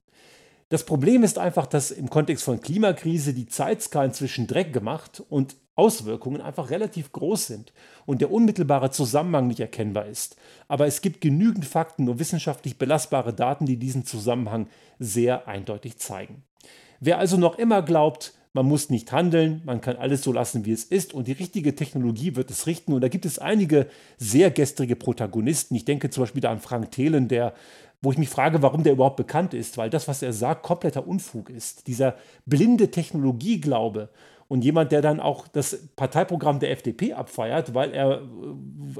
Das 0.72 0.84
Problem 0.84 1.22
ist 1.22 1.36
einfach, 1.36 1.66
dass 1.66 1.90
im 1.90 2.08
Kontext 2.08 2.44
von 2.44 2.62
Klimakrise 2.62 3.34
die 3.34 3.44
Zeitskalen 3.44 4.14
zwischen 4.14 4.46
Dreck 4.46 4.72
gemacht 4.72 5.22
und 5.28 5.54
Auswirkungen 5.74 6.40
einfach 6.40 6.70
relativ 6.70 7.12
groß 7.12 7.46
sind 7.46 7.74
und 8.06 8.22
der 8.22 8.32
unmittelbare 8.32 8.90
Zusammenhang 8.90 9.48
nicht 9.48 9.60
erkennbar 9.60 10.06
ist. 10.06 10.36
Aber 10.68 10.86
es 10.86 11.02
gibt 11.02 11.20
genügend 11.20 11.66
Fakten 11.66 12.08
und 12.08 12.18
wissenschaftlich 12.18 12.78
belastbare 12.78 13.34
Daten, 13.34 13.66
die 13.66 13.76
diesen 13.76 14.06
Zusammenhang 14.06 14.66
sehr 14.98 15.46
eindeutig 15.46 15.98
zeigen. 15.98 16.42
Wer 17.00 17.18
also 17.18 17.36
noch 17.36 17.58
immer 17.58 17.82
glaubt, 17.82 18.32
man 18.54 18.64
muss 18.64 18.88
nicht 18.88 19.12
handeln, 19.12 19.60
man 19.66 19.82
kann 19.82 19.96
alles 19.96 20.22
so 20.22 20.32
lassen, 20.32 20.64
wie 20.64 20.72
es 20.72 20.84
ist 20.84 21.12
und 21.12 21.28
die 21.28 21.32
richtige 21.32 21.74
Technologie 21.74 22.34
wird 22.34 22.50
es 22.50 22.66
richten. 22.66 22.94
Und 22.94 23.02
da 23.02 23.08
gibt 23.08 23.26
es 23.26 23.38
einige 23.38 23.88
sehr 24.16 24.50
gestrige 24.50 24.96
Protagonisten. 24.96 25.74
Ich 25.74 25.84
denke 25.84 26.08
zum 26.08 26.22
Beispiel 26.22 26.40
da 26.40 26.50
an 26.50 26.60
Frank 26.60 26.92
Thelen, 26.92 27.28
der 27.28 27.52
wo 28.02 28.10
ich 28.10 28.18
mich 28.18 28.28
frage, 28.28 28.62
warum 28.62 28.82
der 28.82 28.92
überhaupt 28.92 29.16
bekannt 29.16 29.54
ist, 29.54 29.78
weil 29.78 29.88
das, 29.88 30.08
was 30.08 30.22
er 30.22 30.32
sagt, 30.32 30.64
kompletter 30.64 31.06
Unfug 31.06 31.48
ist. 31.48 31.86
Dieser 31.86 32.16
blinde 32.44 32.90
Technologieglaube 32.90 34.08
und 34.48 34.64
jemand, 34.64 34.92
der 34.92 35.00
dann 35.00 35.20
auch 35.20 35.48
das 35.48 35.88
Parteiprogramm 35.96 36.58
der 36.58 36.72
FDP 36.72 37.14
abfeiert, 37.14 37.74
weil 37.74 37.92
er 37.92 38.20
äh, 38.20 38.24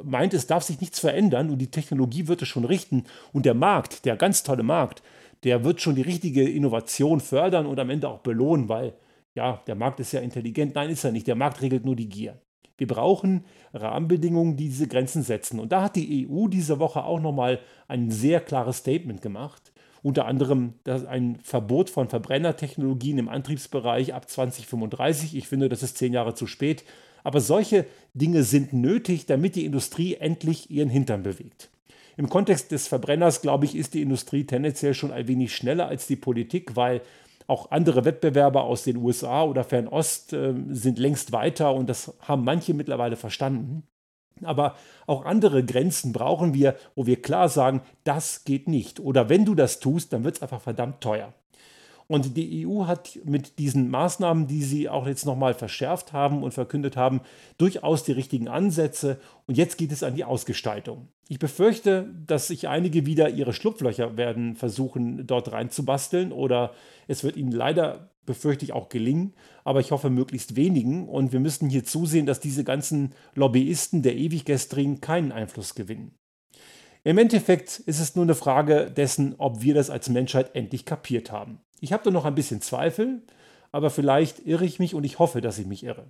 meint, 0.05 0.33
es 0.35 0.47
darf 0.47 0.63
sich 0.63 0.81
nichts 0.81 1.01
verändern 1.01 1.51
und 1.51 1.59
die 1.59 1.71
Technologie 1.71 2.29
wird 2.29 2.43
es 2.43 2.49
schon 2.49 2.65
richten 2.65 3.05
und 3.33 3.45
der 3.45 3.55
Markt, 3.55 4.05
der 4.05 4.17
ganz 4.17 4.45
tolle 4.45 4.63
Markt, 4.63 5.03
der 5.45 5.65
wird 5.65 5.81
schon 5.81 5.97
die 5.97 6.03
richtige 6.03 6.49
Innovation 6.49 7.21
fördern 7.21 7.67
und 7.67 7.81
am 7.81 7.91
Ende 7.91 8.09
auch 8.09 8.21
belohnen, 8.21 8.69
weil 8.69 8.95
ja, 9.35 9.63
der 9.67 9.75
Markt 9.75 9.99
ist 10.01 10.13
ja 10.13 10.21
intelligent. 10.21 10.75
Nein, 10.75 10.91
ist 10.91 11.05
er 11.05 11.13
nicht. 11.13 11.27
Der 11.27 11.35
Markt 11.35 11.63
regelt 11.63 11.85
nur 11.85 11.97
die 11.97 12.09
Gier. 12.09 12.39
Wir 12.77 12.87
brauchen 12.87 13.45
Rahmenbedingungen, 13.75 14.57
die 14.57 14.69
diese 14.69 14.89
Grenzen 14.89 15.23
setzen. 15.23 15.61
Und 15.61 15.73
da 15.73 15.83
hat 15.83 15.97
die 15.97 16.29
EU 16.29 16.49
diese 16.49 16.79
Woche 16.79 17.05
auch 17.05 17.21
nochmal 17.21 17.61
ein 17.89 18.11
sehr 18.11 18.41
klares 18.41 18.79
Statement 18.79 19.23
gemacht. 19.23 19.73
Unter 20.03 20.27
anderem 20.27 20.75
ein 20.85 21.39
Verbot 21.43 21.89
von 21.89 22.09
Verbrennertechnologien 22.09 23.19
im 23.19 23.29
Antriebsbereich 23.29 24.15
ab 24.15 24.29
2035. 24.29 25.37
Ich 25.37 25.49
finde, 25.49 25.69
das 25.69 25.83
ist 25.83 25.97
zehn 25.97 26.13
Jahre 26.13 26.35
zu 26.35 26.47
spät. 26.47 26.85
Aber 27.25 27.41
solche 27.41 27.87
Dinge 28.15 28.43
sind 28.43 28.73
nötig, 28.73 29.27
damit 29.27 29.55
die 29.55 29.65
Industrie 29.65 30.15
endlich 30.15 30.71
ihren 30.71 30.89
Hintern 30.89 31.23
bewegt. 31.23 31.71
Im 32.17 32.29
Kontext 32.29 32.73
des 32.73 32.89
Verbrenners, 32.89 33.41
glaube 33.41 33.65
ich, 33.65 33.75
ist 33.75 33.95
die 33.95 34.03
Industrie 34.03 34.45
tendenziell 34.45 34.93
schon 34.93 35.13
ein 35.13 35.29
wenig 35.29 35.55
schneller 35.55 35.89
als 35.89 36.07
die 36.07 36.17
Politik, 36.17 36.77
weil 36.77 37.01
auch 37.47 37.71
andere 37.71 38.05
Wettbewerber 38.05 38.65
aus 38.65 38.85
den 38.85 38.97
USA 38.97 39.45
oder 39.45 39.65
Fernost 39.65 40.33
äh, 40.33 40.55
sind 40.71 40.99
längst 40.99 41.33
weiter 41.33 41.75
und 41.75 41.89
das 41.89 42.15
haben 42.21 42.45
manche 42.45 42.75
mittlerweile 42.75 43.17
verstanden. 43.17 43.85
Aber 44.43 44.77
auch 45.07 45.25
andere 45.25 45.65
Grenzen 45.65 46.13
brauchen 46.13 46.55
wir, 46.55 46.77
wo 46.95 47.07
wir 47.07 47.21
klar 47.21 47.49
sagen, 47.49 47.83
das 48.05 48.45
geht 48.45 48.69
nicht. 48.69 48.99
Oder 49.01 49.29
wenn 49.29 49.45
du 49.45 49.55
das 49.55 49.79
tust, 49.79 50.13
dann 50.13 50.25
wird 50.25 50.37
es 50.37 50.43
einfach 50.43 50.61
verdammt 50.61 51.01
teuer. 51.01 51.33
Und 52.09 52.37
die 52.37 52.67
EU 52.67 52.87
hat 52.87 53.19
mit 53.25 53.59
diesen 53.59 53.89
Maßnahmen, 53.89 54.47
die 54.47 54.63
sie 54.63 54.89
auch 54.89 55.07
jetzt 55.07 55.25
nochmal 55.25 55.55
verschärft 55.55 56.13
haben 56.13 56.43
und 56.43 56.53
verkündet 56.53 56.97
haben, 56.97 57.21
durchaus 57.59 58.05
die 58.05 58.13
richtigen 58.13 58.49
Ansätze. 58.49 59.21
Und 59.47 59.57
jetzt 59.57 59.79
geht 59.79 59.93
es 59.93 60.03
an 60.03 60.15
die 60.15 60.25
Ausgestaltung. 60.25 61.09
Ich 61.29 61.39
befürchte, 61.39 62.11
dass 62.27 62.49
sich 62.49 62.69
einige 62.69 63.07
wieder 63.07 63.31
ihre 63.31 63.53
Schlupflöcher 63.53 64.17
werden 64.17 64.57
versuchen, 64.57 65.27
dort 65.27 65.53
reinzubasteln. 65.53 66.33
Oder 66.33 66.75
es 67.09 67.25
wird 67.25 67.37
ihnen 67.37 67.53
leider, 67.53 68.11
befürchte 68.27 68.65
ich, 68.65 68.73
auch 68.73 68.89
gelingen. 68.89 69.35
Aber 69.65 69.81
ich 69.81 69.93
hoffe, 69.93 70.11
möglichst 70.11 70.57
wenigen. 70.57 71.09
Und 71.09 71.33
wir 71.33 71.41
müssen 71.41 71.71
hier 71.71 71.85
zusehen, 71.85 72.27
dass 72.27 72.41
diese 72.41 72.65
ganzen 72.65 73.15
Lobbyisten 73.35 74.03
der 74.03 74.17
Ewiggestrigen 74.17 75.01
keinen 75.01 75.33
Einfluss 75.33 75.75
gewinnen. 75.75 76.15
Im 77.05 77.19
Endeffekt 77.19 77.81
ist 77.81 77.99
es 77.99 78.15
nur 78.15 78.25
eine 78.25 78.37
Frage 78.37 78.91
dessen, 78.91 79.35
ob 79.39 79.63
wir 79.63 79.75
das 79.75 79.91
als 79.91 80.09
Menschheit 80.09 80.55
endlich 80.55 80.85
kapiert 80.85 81.33
haben. 81.33 81.61
Ich 81.81 81.93
habe 81.93 82.05
da 82.05 82.11
noch 82.13 82.25
ein 82.25 82.37
bisschen 82.37 82.61
Zweifel, 82.61 83.23
aber 83.73 83.91
vielleicht 83.91 84.47
irre 84.47 84.65
ich 84.65 84.79
mich 84.79 84.95
und 84.95 85.03
ich 85.03 85.19
hoffe, 85.19 85.41
dass 85.41 85.59
ich 85.59 85.67
mich 85.67 85.83
irre. 85.83 86.05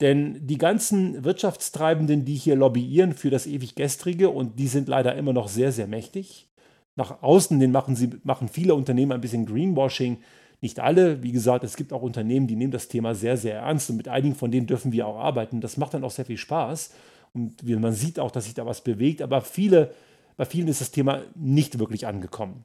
Denn 0.00 0.46
die 0.46 0.58
ganzen 0.58 1.24
Wirtschaftstreibenden, 1.24 2.24
die 2.24 2.36
hier 2.36 2.54
lobbyieren 2.54 3.12
für 3.14 3.30
das 3.30 3.46
ewig 3.46 3.74
Gestrige, 3.74 4.30
und 4.30 4.58
die 4.58 4.68
sind 4.68 4.88
leider 4.88 5.14
immer 5.16 5.32
noch 5.32 5.48
sehr, 5.48 5.72
sehr 5.72 5.88
mächtig. 5.88 6.48
Nach 6.94 7.22
außen 7.22 7.58
den 7.58 7.72
machen, 7.72 7.96
sie, 7.96 8.10
machen 8.22 8.48
viele 8.48 8.74
Unternehmen 8.74 9.12
ein 9.12 9.20
bisschen 9.20 9.46
Greenwashing. 9.46 10.18
Nicht 10.60 10.80
alle, 10.80 11.22
wie 11.22 11.32
gesagt, 11.32 11.64
es 11.64 11.76
gibt 11.76 11.92
auch 11.92 12.02
Unternehmen, 12.02 12.46
die 12.46 12.56
nehmen 12.56 12.72
das 12.72 12.88
Thema 12.88 13.14
sehr, 13.14 13.36
sehr 13.36 13.60
ernst 13.60 13.90
und 13.90 13.96
mit 13.96 14.08
einigen 14.08 14.34
von 14.34 14.50
denen 14.50 14.66
dürfen 14.66 14.92
wir 14.92 15.06
auch 15.06 15.18
arbeiten. 15.18 15.60
Das 15.60 15.76
macht 15.76 15.94
dann 15.94 16.04
auch 16.04 16.10
sehr 16.10 16.24
viel 16.24 16.36
Spaß 16.36 16.92
und 17.32 17.62
man 17.68 17.92
sieht 17.92 18.18
auch, 18.18 18.30
dass 18.30 18.46
sich 18.46 18.54
da 18.54 18.66
was 18.66 18.82
bewegt, 18.82 19.22
aber 19.22 19.40
viele, 19.40 19.94
bei 20.36 20.44
vielen 20.44 20.68
ist 20.68 20.80
das 20.80 20.90
Thema 20.90 21.22
nicht 21.36 21.78
wirklich 21.78 22.06
angekommen. 22.06 22.64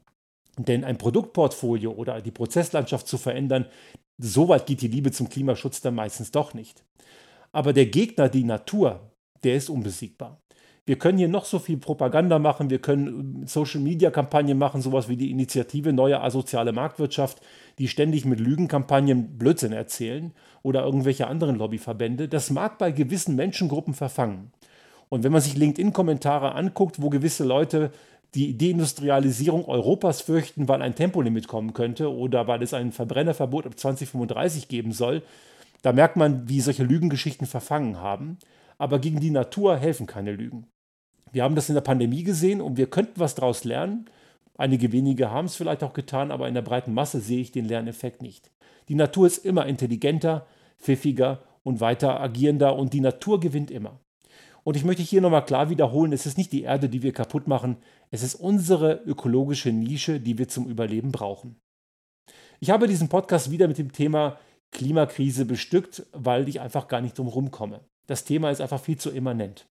Denn 0.57 0.83
ein 0.83 0.97
Produktportfolio 0.97 1.91
oder 1.91 2.21
die 2.21 2.31
Prozesslandschaft 2.31 3.07
zu 3.07 3.17
verändern, 3.17 3.65
so 4.17 4.47
weit 4.49 4.65
geht 4.65 4.81
die 4.81 4.87
Liebe 4.87 5.11
zum 5.11 5.29
Klimaschutz 5.29 5.81
dann 5.81 5.95
meistens 5.95 6.31
doch 6.31 6.53
nicht. 6.53 6.83
Aber 7.51 7.73
der 7.73 7.85
Gegner, 7.85 8.29
die 8.29 8.43
Natur, 8.43 9.11
der 9.43 9.55
ist 9.55 9.69
unbesiegbar. 9.69 10.39
Wir 10.85 10.97
können 10.97 11.17
hier 11.17 11.29
noch 11.29 11.45
so 11.45 11.59
viel 11.59 11.77
Propaganda 11.77 12.39
machen, 12.39 12.69
wir 12.69 12.79
können 12.79 13.47
Social-Media-Kampagnen 13.47 14.57
machen, 14.57 14.81
sowas 14.81 15.07
wie 15.07 15.15
die 15.15 15.31
Initiative 15.31 15.93
Neue 15.93 16.21
Asoziale 16.21 16.73
Marktwirtschaft, 16.73 17.39
die 17.79 17.87
ständig 17.87 18.25
mit 18.25 18.41
Lügenkampagnen 18.41 19.37
Blödsinn 19.37 19.71
erzählen 19.71 20.33
oder 20.61 20.83
irgendwelche 20.83 21.27
anderen 21.27 21.55
Lobbyverbände. 21.55 22.27
Das 22.27 22.49
mag 22.49 22.79
bei 22.79 22.91
gewissen 22.91 23.37
Menschengruppen 23.37 23.93
verfangen. 23.93 24.51
Und 25.07 25.23
wenn 25.23 25.31
man 25.31 25.41
sich 25.41 25.55
LinkedIn-Kommentare 25.55 26.53
anguckt, 26.53 27.01
wo 27.01 27.09
gewisse 27.09 27.45
Leute 27.45 27.91
die 28.35 28.57
Deindustrialisierung 28.57 29.65
Europas 29.65 30.21
fürchten, 30.21 30.67
weil 30.67 30.81
ein 30.81 30.95
Tempolimit 30.95 31.47
kommen 31.47 31.73
könnte 31.73 32.11
oder 32.11 32.47
weil 32.47 32.63
es 32.63 32.73
ein 32.73 32.91
Verbrennerverbot 32.91 33.65
ab 33.65 33.77
2035 33.77 34.67
geben 34.67 34.91
soll. 34.91 35.21
Da 35.83 35.93
merkt 35.93 36.15
man, 36.15 36.49
wie 36.49 36.61
solche 36.61 36.83
Lügengeschichten 36.83 37.45
verfangen 37.45 37.97
haben. 37.97 38.37
Aber 38.77 38.99
gegen 38.99 39.19
die 39.19 39.29
Natur 39.29 39.77
helfen 39.77 40.07
keine 40.07 40.31
Lügen. 40.31 40.65
Wir 41.31 41.43
haben 41.43 41.55
das 41.55 41.69
in 41.69 41.75
der 41.75 41.81
Pandemie 41.81 42.23
gesehen 42.23 42.61
und 42.61 42.77
wir 42.77 42.87
könnten 42.89 43.19
was 43.19 43.35
daraus 43.35 43.63
lernen. 43.63 44.05
Einige 44.57 44.91
wenige 44.91 45.31
haben 45.31 45.45
es 45.45 45.55
vielleicht 45.55 45.83
auch 45.83 45.93
getan, 45.93 46.31
aber 46.31 46.47
in 46.47 46.53
der 46.53 46.61
breiten 46.61 46.93
Masse 46.93 47.19
sehe 47.19 47.41
ich 47.41 47.51
den 47.51 47.65
Lerneffekt 47.65 48.21
nicht. 48.21 48.51
Die 48.87 48.95
Natur 48.95 49.27
ist 49.27 49.45
immer 49.45 49.65
intelligenter, 49.65 50.45
pfiffiger 50.79 51.41
und 51.63 51.81
weiter 51.81 52.19
agierender 52.19 52.75
und 52.75 52.93
die 52.93 52.99
Natur 52.99 53.39
gewinnt 53.39 53.71
immer. 53.71 53.99
Und 54.63 54.77
ich 54.77 54.85
möchte 54.85 55.03
hier 55.03 55.21
nochmal 55.21 55.45
klar 55.45 55.69
wiederholen, 55.69 56.13
es 56.13 56.25
ist 56.25 56.37
nicht 56.37 56.51
die 56.51 56.63
Erde, 56.63 56.87
die 56.89 57.03
wir 57.03 57.11
kaputt 57.11 57.47
machen, 57.47 57.77
es 58.11 58.23
ist 58.23 58.35
unsere 58.35 59.03
ökologische 59.05 59.71
Nische, 59.71 60.19
die 60.19 60.37
wir 60.37 60.47
zum 60.47 60.67
Überleben 60.67 61.11
brauchen. 61.11 61.57
Ich 62.59 62.69
habe 62.69 62.87
diesen 62.87 63.09
Podcast 63.09 63.51
wieder 63.51 63.67
mit 63.67 63.77
dem 63.77 63.91
Thema 63.91 64.39
Klimakrise 64.71 65.45
bestückt, 65.45 66.05
weil 66.13 66.47
ich 66.47 66.61
einfach 66.61 66.87
gar 66.87 67.01
nicht 67.01 67.17
drum 67.17 67.51
komme. 67.51 67.81
Das 68.07 68.23
Thema 68.23 68.51
ist 68.51 68.61
einfach 68.61 68.81
viel 68.81 68.97
zu 68.97 69.11
immanent. 69.11 69.67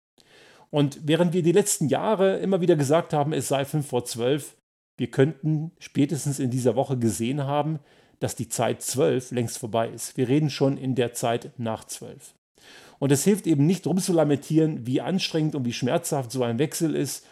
Und 0.71 1.01
während 1.07 1.33
wir 1.33 1.43
die 1.43 1.53
letzten 1.53 1.89
Jahre 1.89 2.39
immer 2.39 2.61
wieder 2.61 2.77
gesagt 2.77 3.13
haben, 3.13 3.33
es 3.33 3.49
sei 3.49 3.65
5 3.65 3.87
vor 3.87 4.05
12, 4.05 4.57
wir 4.99 5.11
könnten 5.11 5.73
spätestens 5.79 6.39
in 6.39 6.51
dieser 6.51 6.77
Woche 6.77 6.99
gesehen 6.99 7.45
haben, 7.45 7.79
dass 8.21 8.37
die 8.37 8.49
Zeit 8.49 8.83
12 8.83 9.33
längst 9.33 9.59
vorbei 9.59 9.89
ist. 9.89 10.17
Wir 10.17 10.29
reden 10.29 10.49
schon 10.49 10.77
in 10.77 10.95
der 10.95 11.13
Zeit 11.13 11.53
nach 11.59 11.85
12. 11.85 12.35
Und 13.03 13.11
es 13.11 13.25
hilft 13.25 13.49
eben 13.49 13.67
nicht 13.67 13.85
rum 13.89 13.99
zu 13.99 14.13
lamentieren, 14.13 14.87
wie 14.87 15.01
anstrengend 15.01 15.57
und 15.57 15.65
wie 15.65 15.73
schmerzhaft 15.73 16.31
so 16.31 16.45
ein 16.45 16.61
Wechsel 16.61 16.95
ist. 16.95 17.27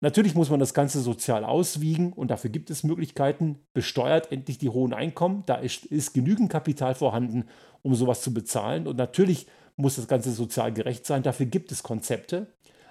Natürlich 0.00 0.36
muss 0.36 0.48
man 0.48 0.60
das 0.60 0.74
Ganze 0.74 1.00
sozial 1.00 1.42
auswiegen 1.42 2.12
und 2.12 2.30
dafür 2.30 2.50
gibt 2.50 2.70
es 2.70 2.84
Möglichkeiten. 2.84 3.58
Besteuert 3.74 4.30
endlich 4.30 4.58
die 4.58 4.68
hohen 4.68 4.94
Einkommen. 4.94 5.42
Da 5.46 5.56
ist, 5.56 5.86
ist 5.86 6.14
genügend 6.14 6.50
Kapital 6.50 6.94
vorhanden, 6.94 7.46
um 7.82 7.96
sowas 7.96 8.22
zu 8.22 8.32
bezahlen. 8.32 8.86
Und 8.86 8.96
natürlich 8.96 9.48
muss 9.74 9.96
das 9.96 10.06
Ganze 10.06 10.30
sozial 10.30 10.72
gerecht 10.72 11.04
sein. 11.04 11.24
Dafür 11.24 11.46
gibt 11.46 11.72
es 11.72 11.82
Konzepte. 11.82 12.46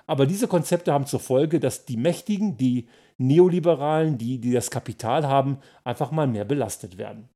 Aber 0.06 0.26
diese 0.26 0.50
Konzepte 0.50 0.92
haben 0.92 1.06
zur 1.06 1.22
Folge, 1.22 1.62
dass 1.62 1.86
die 1.86 1.96
Mächtigen, 1.96 2.58
die 2.58 2.90
Neoliberalen, 3.18 4.18
die, 4.18 4.42
die 4.42 4.52
das 4.52 4.70
Kapital 4.70 5.26
haben, 5.26 5.60
einfach 5.86 6.12
mal 6.12 6.28
mehr 6.28 6.44
belastet 6.44 6.98
werden. 6.98 7.30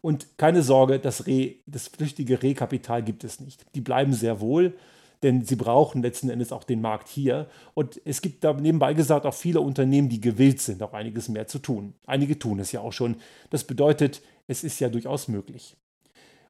Und 0.00 0.38
keine 0.38 0.62
Sorge, 0.62 0.98
das, 0.98 1.26
Re, 1.26 1.56
das 1.66 1.88
flüchtige 1.88 2.42
Rehkapital 2.42 3.02
gibt 3.02 3.24
es 3.24 3.40
nicht. 3.40 3.64
Die 3.74 3.80
bleiben 3.80 4.12
sehr 4.12 4.40
wohl, 4.40 4.74
denn 5.22 5.44
sie 5.44 5.56
brauchen 5.56 6.02
letzten 6.02 6.30
Endes 6.30 6.52
auch 6.52 6.64
den 6.64 6.80
Markt 6.80 7.08
hier. 7.08 7.48
Und 7.74 8.00
es 8.04 8.22
gibt 8.22 8.44
da 8.44 8.52
nebenbei 8.52 8.94
gesagt 8.94 9.26
auch 9.26 9.34
viele 9.34 9.60
Unternehmen, 9.60 10.08
die 10.08 10.20
gewillt 10.20 10.60
sind, 10.60 10.82
auch 10.82 10.92
einiges 10.92 11.28
mehr 11.28 11.46
zu 11.46 11.58
tun. 11.58 11.94
Einige 12.06 12.38
tun 12.38 12.60
es 12.60 12.72
ja 12.72 12.80
auch 12.80 12.92
schon. 12.92 13.16
Das 13.50 13.64
bedeutet, 13.64 14.22
es 14.46 14.64
ist 14.64 14.78
ja 14.80 14.88
durchaus 14.88 15.28
möglich. 15.28 15.76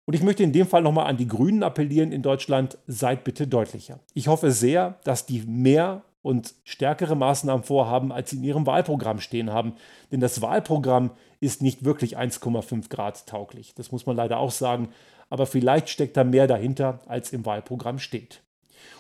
Und 0.05 0.15
ich 0.15 0.23
möchte 0.23 0.43
in 0.43 0.53
dem 0.53 0.67
Fall 0.67 0.83
nochmal 0.83 1.07
an 1.07 1.19
die 1.19 1.29
Grünen 1.29 1.63
appellieren 1.63 2.13
in 2.13 2.23
Deutschland, 2.23 2.79
seid 2.87 3.25
bitte 3.25 3.47
deutlicher. 3.47 4.01
Ich 4.15 4.29
hoffe 4.29 4.53
sehr, 4.53 4.99
dass 5.05 5.27
die 5.27 5.43
mehr 5.43 6.03
und 6.23 6.55
stärkere 6.65 7.15
Maßnahmen 7.15 7.65
vorhaben, 7.65 8.13
als 8.13 8.31
sie 8.31 8.37
in 8.37 8.45
ihrem 8.45 8.67
Wahlprogramm 8.67 9.21
stehen 9.21 9.53
haben. 9.53 9.75
Denn 10.11 10.21
das 10.21 10.43
Wahlprogramm 10.43 11.11
ist 11.41 11.63
nicht 11.63 11.85
wirklich 11.85 12.19
1,5 12.19 12.89
Grad 12.89 13.27
tauglich. 13.27 13.75
Das 13.75 13.93
muss 13.93 14.07
man 14.07 14.17
leider 14.17 14.39
auch 14.39 14.51
sagen. 14.51 14.89
Aber 15.31 15.47
vielleicht 15.47 15.89
steckt 15.89 16.17
da 16.17 16.25
mehr 16.25 16.47
dahinter, 16.47 17.01
als 17.07 17.33
im 17.33 17.47
Wahlprogramm 17.47 17.99
steht. 17.99 18.43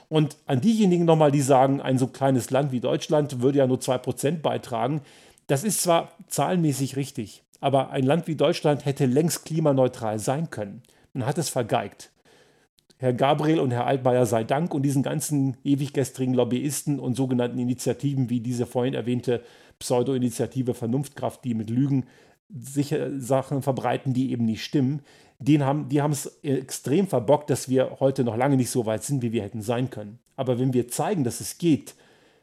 Und 0.09 0.37
an 0.47 0.61
diejenigen 0.61 1.05
nochmal, 1.05 1.31
die 1.31 1.43
sagen, 1.43 1.81
ein 1.81 1.99
so 1.99 2.07
kleines 2.07 2.51
Land 2.51 2.73
wie 2.73 2.81
Deutschland 2.81 3.43
würde 3.43 3.59
ja 3.59 3.67
nur 3.67 3.79
2% 3.79 4.41
beitragen. 4.41 5.03
Das 5.47 5.65
ist 5.65 5.83
zwar 5.83 6.13
zahlenmäßig 6.29 6.97
richtig, 6.97 7.43
aber 7.61 7.91
ein 7.91 8.05
Land 8.05 8.27
wie 8.27 8.37
Deutschland 8.37 8.85
hätte 8.85 9.07
längst 9.07 9.45
klimaneutral 9.45 10.19
sein 10.19 10.51
können. 10.51 10.83
Man 11.13 11.27
hat 11.27 11.39
es 11.39 11.49
vergeigt. 11.49 12.11
Herr 13.01 13.13
Gabriel 13.13 13.61
und 13.61 13.71
Herr 13.71 13.87
Altmaier 13.87 14.27
sei 14.27 14.43
Dank 14.43 14.75
und 14.75 14.83
diesen 14.83 15.05
ganzen 15.05 15.57
ewig 15.63 15.93
gestrigen 15.93 16.35
Lobbyisten 16.35 16.99
und 16.99 17.15
sogenannten 17.15 17.59
Initiativen 17.59 18.29
wie 18.29 18.41
diese 18.41 18.67
vorhin 18.67 18.95
erwähnte 18.95 19.43
Pseudo-Initiative 19.79 20.75
Vernunftkraft, 20.75 21.45
die 21.45 21.55
mit 21.55 21.71
Lügen 21.71 22.07
sicher 22.49 23.21
Sachen 23.21 23.63
verbreiten, 23.63 24.15
die 24.15 24.33
eben 24.33 24.45
nicht 24.45 24.65
stimmen, 24.65 25.03
den 25.39 25.65
haben, 25.65 25.89
die 25.89 26.03
haben 26.03 26.13
es 26.13 26.41
extrem 26.43 27.07
verbockt, 27.07 27.51
dass 27.51 27.69
wir 27.69 28.01
heute 28.01 28.25
noch 28.25 28.37
lange 28.37 28.57
nicht 28.57 28.71
so 28.71 28.85
weit 28.87 29.05
sind, 29.05 29.23
wie 29.23 29.31
wir 29.31 29.43
hätten 29.43 29.63
sein 29.63 29.91
können. 29.91 30.19
Aber 30.35 30.59
wenn 30.59 30.73
wir 30.73 30.89
zeigen, 30.89 31.23
dass 31.23 31.41
es 31.41 31.59
geht, 31.59 31.95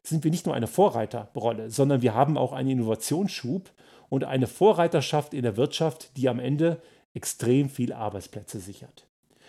sind 0.04 0.24
wir 0.24 0.32
nicht 0.32 0.46
nur 0.46 0.56
eine 0.56 0.68
Vorreiterrolle, 0.68 1.70
sondern 1.70 2.02
wir 2.02 2.14
haben 2.14 2.38
auch 2.38 2.54
einen 2.54 2.70
Innovationsschub 2.70 3.72
und 4.08 4.24
eine 4.24 4.48
Vorreiterschaft 4.48 5.34
in 5.34 5.44
der 5.44 5.58
Wirtschaft, 5.58 6.16
die 6.16 6.30
am 6.30 6.40
Ende 6.40 6.82
extrem 7.14 7.70
viel 7.70 7.92
Arbeitsplätze 7.92 8.60
sichert. 8.60 9.06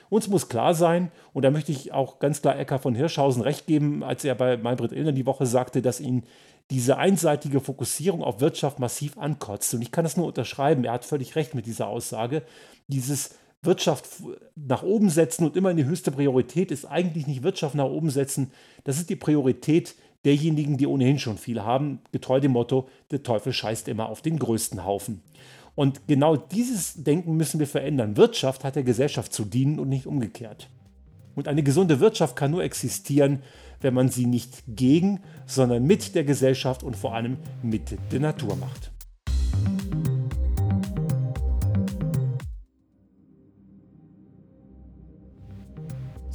Uns 0.09 0.29
muss 0.29 0.49
klar 0.49 0.75
sein, 0.75 1.11
und 1.33 1.45
da 1.45 1.51
möchte 1.51 1.73
ich 1.73 1.92
auch 1.92 2.19
ganz 2.19 2.42
klar 2.42 2.59
Ecker 2.59 2.79
von 2.79 2.95
Hirschhausen 2.95 3.42
recht 3.42 3.66
geben, 3.66 4.03
als 4.05 4.25
er 4.25 4.35
bei 4.35 4.57
Maybrit 4.57 4.92
Illner 4.92 5.12
die 5.12 5.27
Woche 5.27 5.47
sagte, 5.47 5.83
dass 5.83 6.01
ihn 6.01 6.25
diese 6.71 6.99
einseitige 6.99 7.61
Fokussierung 7.61 8.23
auf 8.23 8.40
Wirtschaft 8.40 8.79
massiv 8.79 9.19
ankotzt. 9.19 9.75
Und 9.75 9.83
ich 9.83 9.92
kann 9.92 10.05
das 10.05 10.16
nur 10.16 10.27
unterschreiben. 10.27 10.85
Er 10.85 10.92
hat 10.92 11.05
völlig 11.05 11.37
recht 11.37 11.55
mit 11.55 11.66
dieser 11.66 11.88
Aussage. 11.88 12.42
Dieses 12.88 13.31
Wirtschaft 13.62 14.07
nach 14.55 14.83
oben 14.83 15.11
setzen 15.11 15.45
und 15.45 15.57
immer 15.57 15.71
in 15.71 15.77
die 15.77 15.85
höchste 15.85 16.11
Priorität 16.11 16.71
ist 16.71 16.85
eigentlich 16.85 17.27
nicht 17.27 17.42
Wirtschaft 17.42 17.75
nach 17.75 17.85
oben 17.85 18.11
setzen. 18.11 18.51
Das 18.85 18.99
ist 18.99 19.11
die 19.11 19.16
Priorität 19.16 19.95
derjenigen, 20.25 20.77
die 20.77 20.87
ohnehin 20.87 21.19
schon 21.19 21.38
viel 21.38 21.62
haben, 21.62 22.01
getreu 22.11 22.40
dem 22.40 22.53
Motto, 22.53 22.88
der 23.12 23.23
Teufel 23.23 23.53
scheißt 23.53 23.87
immer 23.87 24.09
auf 24.09 24.23
den 24.23 24.38
größten 24.38 24.85
Haufen. 24.85 25.23
Und 25.76 26.08
genau 26.08 26.36
dieses 26.36 27.04
Denken 27.04 27.36
müssen 27.36 27.60
wir 27.60 27.68
verändern. 27.68 28.16
Wirtschaft 28.16 28.64
hat 28.64 28.74
der 28.74 28.82
Gesellschaft 28.82 29.32
zu 29.32 29.44
dienen 29.44 29.78
und 29.78 29.88
nicht 29.88 30.06
umgekehrt. 30.06 30.68
Und 31.36 31.48
eine 31.48 31.62
gesunde 31.62 32.00
Wirtschaft 32.00 32.34
kann 32.34 32.50
nur 32.50 32.64
existieren, 32.64 33.42
wenn 33.82 33.92
man 33.92 34.08
sie 34.08 34.24
nicht 34.26 34.64
gegen, 34.66 35.20
sondern 35.44 35.84
mit 35.84 36.14
der 36.14 36.24
Gesellschaft 36.24 36.82
und 36.82 36.96
vor 36.96 37.14
allem 37.14 37.36
mit 37.62 37.96
der 38.10 38.20
Natur 38.20 38.56
macht. 38.56 38.90